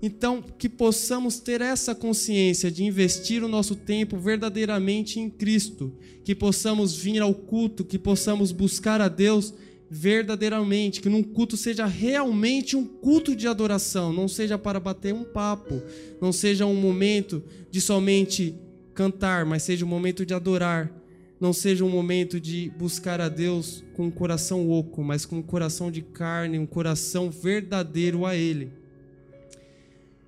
Então, 0.00 0.40
que 0.40 0.68
possamos 0.68 1.40
ter 1.40 1.60
essa 1.60 1.92
consciência 1.92 2.70
de 2.70 2.84
investir 2.84 3.42
o 3.42 3.48
nosso 3.48 3.74
tempo 3.74 4.16
verdadeiramente 4.16 5.18
em 5.18 5.28
Cristo, 5.28 5.92
que 6.22 6.36
possamos 6.36 6.96
vir 6.96 7.20
ao 7.20 7.34
culto, 7.34 7.84
que 7.84 7.98
possamos 7.98 8.52
buscar 8.52 9.00
a 9.00 9.08
Deus 9.08 9.52
verdadeiramente, 9.90 11.00
que 11.00 11.08
num 11.08 11.22
culto 11.22 11.56
seja 11.56 11.86
realmente 11.86 12.76
um 12.76 12.84
culto 12.84 13.34
de 13.34 13.46
adoração, 13.48 14.12
não 14.12 14.28
seja 14.28 14.58
para 14.58 14.78
bater 14.78 15.14
um 15.14 15.24
papo, 15.24 15.82
não 16.20 16.32
seja 16.32 16.66
um 16.66 16.74
momento 16.74 17.42
de 17.70 17.80
somente 17.80 18.54
cantar, 18.94 19.46
mas 19.46 19.62
seja 19.62 19.84
um 19.84 19.88
momento 19.88 20.26
de 20.26 20.34
adorar, 20.34 20.92
não 21.40 21.52
seja 21.52 21.84
um 21.84 21.88
momento 21.88 22.40
de 22.40 22.70
buscar 22.76 23.20
a 23.20 23.28
Deus 23.28 23.84
com 23.94 24.06
um 24.06 24.10
coração 24.10 24.68
oco, 24.68 25.02
mas 25.02 25.24
com 25.24 25.36
um 25.36 25.42
coração 25.42 25.90
de 25.90 26.02
carne, 26.02 26.58
um 26.58 26.66
coração 26.66 27.30
verdadeiro 27.30 28.26
a 28.26 28.36
Ele. 28.36 28.72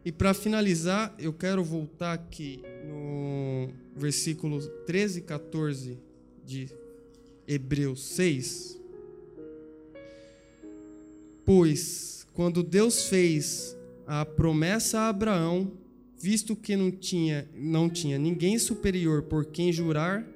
E 0.05 0.11
para 0.11 0.33
finalizar, 0.33 1.15
eu 1.19 1.33
quero 1.33 1.63
voltar 1.63 2.15
aqui 2.15 2.63
no 2.89 3.69
versículo 3.95 4.59
13 4.87 5.19
e 5.19 5.23
14 5.23 5.99
de 6.47 6.71
Hebreus 7.47 8.03
6. 8.05 8.80
Pois, 11.45 12.27
quando 12.35 12.63
Deus 12.63 13.07
fez 13.07 13.77
a 14.07 14.25
promessa 14.25 15.01
a 15.01 15.09
Abraão, 15.09 15.73
visto 16.19 16.55
que 16.55 16.77
não 16.77 16.91
tinha, 16.91 17.49
não 17.55 17.89
tinha 17.89 18.19
ninguém 18.19 18.59
superior 18.59 19.23
por 19.23 19.47
quem 19.47 19.73
jurar, 19.73 20.27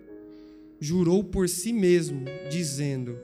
jurou 0.81 1.23
por 1.23 1.49
si 1.49 1.73
mesmo, 1.73 2.25
dizendo: 2.51 3.19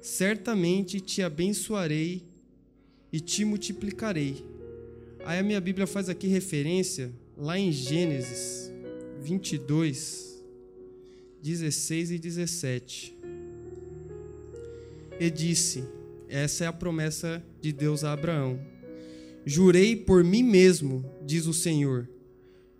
Certamente 0.00 1.00
te 1.00 1.22
abençoarei 1.22 2.22
e 3.12 3.20
te 3.20 3.44
multiplicarei. 3.44 4.44
Aí 5.24 5.38
a 5.38 5.42
minha 5.42 5.60
Bíblia 5.60 5.86
faz 5.86 6.08
aqui 6.08 6.26
referência 6.26 7.12
lá 7.36 7.58
em 7.58 7.70
Gênesis 7.70 8.70
22, 9.20 10.42
16 11.42 12.12
e 12.12 12.18
17. 12.18 13.16
E 15.18 15.30
disse: 15.30 15.84
Essa 16.30 16.62
é 16.62 16.66
a 16.68 16.72
promessa 16.72 17.42
de 17.60 17.72
Deus 17.72 18.04
a 18.04 18.12
Abraão. 18.12 18.60
Jurei 19.44 19.96
por 19.96 20.22
mim 20.22 20.44
mesmo, 20.44 21.04
diz 21.26 21.46
o 21.46 21.52
Senhor, 21.52 22.08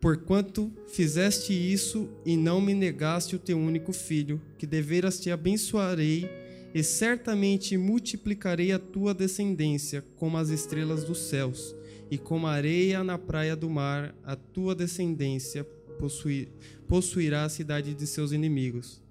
porquanto 0.01 0.73
fizeste 0.87 1.53
isso 1.53 2.09
e 2.25 2.37
não 2.37 2.61
me 2.61 2.75
negaste 2.75 3.35
o 3.35 3.41
teu 3.41 3.59
único 3.59 3.93
filho, 3.93 4.41
que 4.57 4.69
deveras 4.69 5.19
te 5.19 5.33
abençoarei 5.33 6.31
e 6.73 6.81
certamente 6.85 7.77
multiplicarei 7.77 8.71
a 8.71 8.79
tua 8.79 9.13
descendência 9.13 10.05
como 10.15 10.37
as 10.37 10.49
estrelas 10.49 11.03
dos 11.03 11.19
céus 11.19 11.75
e 12.09 12.17
como 12.17 12.47
areia 12.47 13.03
na 13.03 13.19
praia 13.19 13.57
do 13.57 13.69
mar, 13.69 14.15
a 14.23 14.37
tua 14.37 14.77
descendência 14.77 15.65
possuir, 15.99 16.51
possuirá 16.87 17.43
a 17.43 17.49
cidade 17.49 17.95
de 17.95 18.07
seus 18.07 18.31
inimigos. 18.31 19.03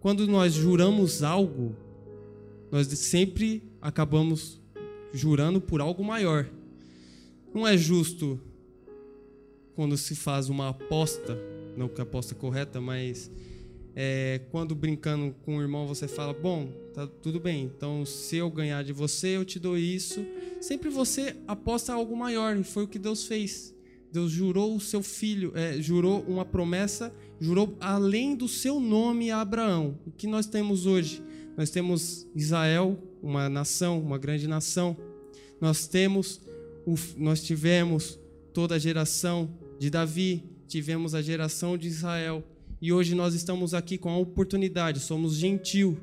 Quando 0.00 0.26
nós 0.26 0.54
juramos 0.54 1.22
algo, 1.22 1.76
nós 2.70 2.86
sempre 2.86 3.62
acabamos 3.80 4.60
jurando 5.12 5.60
por 5.60 5.80
algo 5.80 6.04
maior. 6.04 6.48
Não 7.54 7.66
é 7.66 7.76
justo 7.76 8.40
quando 9.74 9.96
se 9.96 10.14
faz 10.14 10.48
uma 10.48 10.70
aposta, 10.70 11.38
não 11.76 11.88
que 11.88 12.00
aposta 12.00 12.34
é 12.34 12.36
correta, 12.36 12.80
mas 12.80 13.30
é, 13.94 14.40
quando 14.50 14.74
brincando 14.74 15.34
com 15.44 15.56
o 15.56 15.62
irmão 15.62 15.86
você 15.86 16.06
fala, 16.06 16.32
bom, 16.32 16.70
tá 16.92 17.06
tudo 17.06 17.40
bem, 17.40 17.64
então 17.64 18.04
se 18.04 18.36
eu 18.36 18.50
ganhar 18.50 18.84
de 18.84 18.92
você, 18.92 19.36
eu 19.36 19.44
te 19.44 19.58
dou 19.58 19.78
isso. 19.78 20.24
Sempre 20.60 20.90
você 20.90 21.36
aposta 21.46 21.92
algo 21.92 22.16
maior, 22.16 22.56
e 22.56 22.64
foi 22.64 22.84
o 22.84 22.88
que 22.88 22.98
Deus 22.98 23.24
fez. 23.24 23.74
Deus 24.12 24.30
jurou 24.30 24.74
o 24.74 24.80
seu 24.80 25.02
filho, 25.02 25.52
é, 25.54 25.80
jurou 25.80 26.24
uma 26.26 26.44
promessa, 26.44 27.14
jurou 27.40 27.76
além 27.80 28.34
do 28.34 28.48
seu 28.48 28.80
nome 28.80 29.30
a 29.30 29.40
Abraão. 29.40 29.98
O 30.06 30.10
que 30.10 30.26
nós 30.26 30.46
temos 30.46 30.86
hoje? 30.86 31.22
Nós 31.58 31.70
temos 31.70 32.24
Israel, 32.36 32.96
uma 33.20 33.48
nação, 33.48 34.00
uma 34.00 34.16
grande 34.16 34.46
nação. 34.46 34.96
Nós 35.60 35.88
temos, 35.88 36.40
nós 37.16 37.42
tivemos 37.42 38.16
toda 38.54 38.76
a 38.76 38.78
geração 38.78 39.50
de 39.76 39.90
Davi, 39.90 40.44
tivemos 40.68 41.16
a 41.16 41.20
geração 41.20 41.76
de 41.76 41.88
Israel 41.88 42.44
e 42.80 42.92
hoje 42.92 43.12
nós 43.12 43.34
estamos 43.34 43.74
aqui 43.74 43.98
com 43.98 44.08
a 44.08 44.16
oportunidade, 44.16 45.00
somos 45.00 45.34
gentil. 45.34 45.98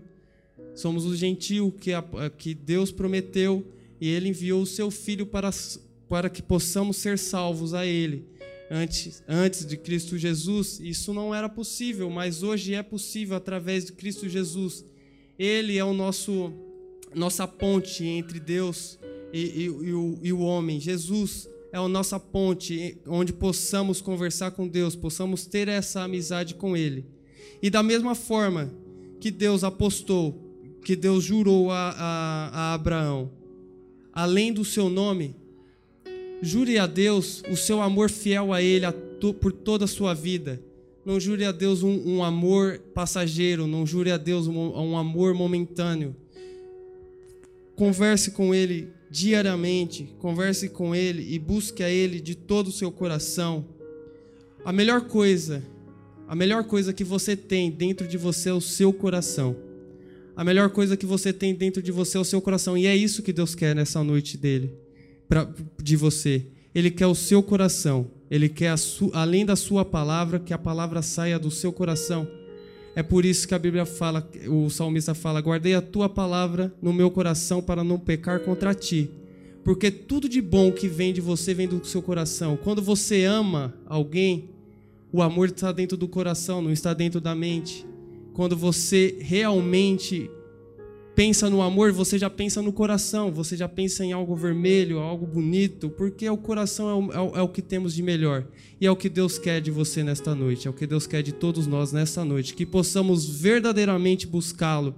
Somos 0.74 1.06
o 1.06 1.16
gentil 1.16 1.72
que, 1.72 1.94
a, 1.94 2.04
que 2.38 2.54
Deus 2.54 2.92
prometeu 2.92 3.66
e 4.02 4.10
Ele 4.10 4.28
enviou 4.28 4.62
o 4.62 4.66
seu 4.66 4.92
Filho 4.92 5.26
para, 5.26 5.52
para 6.10 6.30
que 6.30 6.42
possamos 6.42 6.98
ser 6.98 7.18
salvos 7.18 7.74
a 7.74 7.86
Ele. 7.86 8.28
Antes, 8.70 9.24
antes 9.26 9.66
de 9.66 9.78
Cristo 9.78 10.18
Jesus, 10.18 10.82
isso 10.82 11.14
não 11.14 11.34
era 11.34 11.48
possível, 11.48 12.10
mas 12.10 12.44
hoje 12.44 12.74
é 12.74 12.84
possível 12.84 13.38
através 13.38 13.86
de 13.86 13.94
Cristo 13.94 14.28
Jesus. 14.28 14.84
Ele 15.38 15.78
é 15.78 15.84
o 15.84 15.94
nosso 15.94 16.54
nossa 17.14 17.48
ponte 17.48 18.04
entre 18.04 18.40
Deus 18.40 19.00
e, 19.32 19.40
e, 19.40 19.64
e, 19.64 19.94
o, 19.94 20.20
e 20.22 20.34
o 20.34 20.40
homem. 20.40 20.80
Jesus 20.80 21.50
é 21.72 21.78
a 21.78 21.88
nossa 21.88 22.20
ponte 22.20 22.98
onde 23.08 23.34
possamos 23.34 24.02
conversar 24.02 24.52
com 24.52 24.68
Deus, 24.68 24.96
possamos 24.96 25.46
ter 25.46 25.68
essa 25.68 26.02
amizade 26.02 26.56
com 26.56 26.76
Ele. 26.76 27.06
E 27.62 27.70
da 27.70 27.82
mesma 27.82 28.16
forma 28.16 28.72
que 29.20 29.32
Deus 29.32 29.64
apostou, 29.64 30.42
que 30.84 30.96
Deus 30.96 31.24
jurou 31.24 31.72
a, 31.72 31.90
a, 31.98 32.50
a 32.54 32.74
Abraão, 32.74 33.32
além 34.14 34.54
do 34.54 34.64
seu 34.64 34.90
nome, 34.90 35.36
jure 36.42 36.78
a 36.78 36.86
Deus 36.86 37.44
o 37.50 37.56
seu 37.56 37.82
amor 37.82 38.10
fiel 38.10 38.54
a 38.54 38.62
Ele 38.62 38.86
a 38.86 38.92
to, 38.92 39.34
por 39.34 39.52
toda 39.52 39.86
a 39.86 39.88
sua 39.88 40.14
vida. 40.14 40.62
Não 41.06 41.20
jure 41.20 41.46
a 41.46 41.52
Deus 41.52 41.84
um, 41.84 42.18
um 42.18 42.24
amor 42.24 42.80
passageiro, 42.94 43.68
não 43.68 43.86
jure 43.86 44.10
a 44.10 44.18
Deus 44.18 44.48
um, 44.48 44.58
um 44.58 44.98
amor 44.98 45.36
momentâneo. 45.36 46.16
Converse 47.76 48.32
com 48.32 48.56
Ele 48.56 48.90
diariamente, 49.12 50.16
converse 50.18 50.68
com 50.68 50.96
Ele 50.96 51.34
e 51.34 51.38
busque 51.38 51.84
a 51.84 51.90
Ele 51.90 52.20
de 52.20 52.34
todo 52.34 52.70
o 52.70 52.72
seu 52.72 52.92
coração. 52.92 53.66
A 54.64 54.74
melhor 54.74 55.02
coisa, 55.02 55.64
a 56.28 56.36
melhor 56.36 56.64
coisa 56.64 56.92
que 56.92 57.04
você 57.04 57.36
tem 57.36 57.70
dentro 57.70 58.08
de 58.08 58.18
você 58.18 58.50
é 58.50 58.54
o 58.54 58.60
seu 58.60 58.92
coração. 58.92 59.56
A 60.36 60.44
melhor 60.44 60.70
coisa 60.72 60.98
que 60.98 61.06
você 61.06 61.32
tem 61.32 61.54
dentro 61.54 61.84
de 61.84 61.92
você 61.92 62.18
é 62.18 62.20
o 62.20 62.26
seu 62.26 62.42
coração. 62.42 62.76
E 62.76 62.88
é 62.88 62.96
isso 62.96 63.22
que 63.22 63.32
Deus 63.32 63.54
quer 63.54 63.76
nessa 63.76 64.04
noite 64.04 64.38
dele, 64.38 64.74
pra, 65.30 65.48
de 65.82 65.96
você. 65.96 66.48
Ele 66.74 66.90
quer 66.90 67.08
o 67.08 67.16
seu 67.16 67.44
coração. 67.44 68.12
Ele 68.30 68.50
quer, 68.50 68.74
além 69.14 69.46
da 69.46 69.56
sua 69.56 69.86
palavra, 69.86 70.40
que 70.40 70.54
a 70.54 70.58
palavra 70.58 71.02
saia 71.02 71.38
do 71.38 71.52
seu 71.52 71.72
coração. 71.72 72.28
É 72.96 73.04
por 73.04 73.26
isso 73.26 73.48
que 73.48 73.54
a 73.54 73.60
Bíblia 73.60 73.86
fala, 73.86 74.28
o 74.48 74.70
salmista 74.70 75.14
fala: 75.14 75.42
Guardei 75.42 75.76
a 75.76 75.82
tua 75.82 76.08
palavra 76.08 76.74
no 76.82 76.94
meu 76.94 77.12
coração 77.12 77.62
para 77.62 77.84
não 77.84 78.00
pecar 78.00 78.40
contra 78.40 78.74
ti. 78.74 79.10
Porque 79.64 79.90
tudo 79.90 80.30
de 80.30 80.42
bom 80.42 80.72
que 80.72 80.88
vem 80.88 81.12
de 81.12 81.20
você 81.20 81.54
vem 81.54 81.68
do 81.68 81.84
seu 81.86 82.02
coração. 82.02 82.56
Quando 82.56 82.82
você 82.82 83.26
ama 83.26 83.74
alguém, 83.86 84.50
o 85.12 85.22
amor 85.22 85.50
está 85.50 85.72
dentro 85.72 85.98
do 85.98 86.08
coração, 86.08 86.62
não 86.62 86.72
está 86.72 86.94
dentro 86.94 87.20
da 87.20 87.34
mente. 87.34 87.86
Quando 88.34 88.56
você 88.56 89.18
realmente 89.20 90.30
pensa 91.16 91.50
no 91.50 91.62
amor, 91.62 91.94
você 91.94 92.20
já 92.20 92.30
pensa 92.30 92.62
no 92.62 92.74
coração, 92.74 93.32
você 93.32 93.56
já 93.56 93.70
pensa 93.70 94.04
em 94.04 94.12
algo 94.12 94.36
vermelho, 94.36 95.00
algo 95.00 95.26
bonito, 95.26 95.90
porque 95.90 96.30
o 96.30 96.38
coração 96.38 96.90
é 96.90 96.94
o, 96.94 97.14
é 97.14 97.22
o, 97.22 97.38
é 97.38 97.42
o 97.42 97.48
que 97.48 97.62
temos 97.62 97.96
de 97.96 98.04
melhor. 98.04 98.46
E 98.80 98.86
é 98.86 98.92
o 98.92 98.96
que 98.96 99.08
Deus 99.08 99.40
quer 99.40 99.62
de 99.62 99.72
você 99.72 100.04
nesta 100.04 100.36
noite, 100.36 100.68
é 100.68 100.70
o 100.70 100.74
que 100.74 100.86
Deus 100.86 101.08
quer 101.08 101.24
de 101.24 101.32
todos 101.32 101.66
nós 101.66 101.94
nesta 101.94 102.26
noite. 102.26 102.54
Que 102.54 102.66
possamos 102.66 103.26
verdadeiramente 103.26 104.28
buscá-lo 104.28 104.94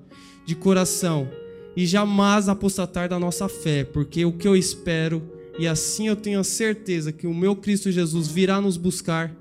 de 0.45 0.55
coração 0.55 1.29
e 1.75 1.85
jamais 1.85 2.49
apostatar 2.49 3.07
da 3.07 3.19
nossa 3.19 3.47
fé, 3.47 3.83
porque 3.83 4.25
o 4.25 4.31
que 4.31 4.47
eu 4.47 4.55
espero, 4.55 5.21
e 5.59 5.67
assim 5.67 6.07
eu 6.07 6.15
tenho 6.15 6.39
a 6.39 6.43
certeza 6.43 7.11
que 7.11 7.27
o 7.27 7.33
meu 7.33 7.55
Cristo 7.55 7.91
Jesus 7.91 8.27
virá 8.27 8.59
nos 8.59 8.77
buscar, 8.77 9.35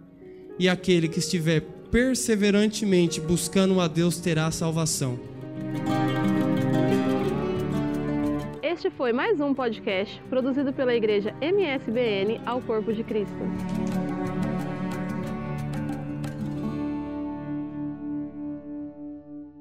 e 0.59 0.69
aquele 0.69 1.09
que 1.09 1.19
estiver 1.19 1.63
perseverantemente 1.91 3.23
buscando 3.23 3.81
a 3.81 3.89
Deus 3.89 4.19
terá 4.19 4.51
salvação. 4.51 5.19
Este 8.69 8.91
foi 8.91 9.13
mais 9.13 9.41
um 9.41 9.55
podcast 9.55 10.21
produzido 10.29 10.73
pela 10.73 10.93
Igreja 10.93 11.33
MSBN 11.41 12.41
ao 12.45 12.61
Corpo 12.61 12.93
de 12.93 13.05
Cristo. 13.05 13.39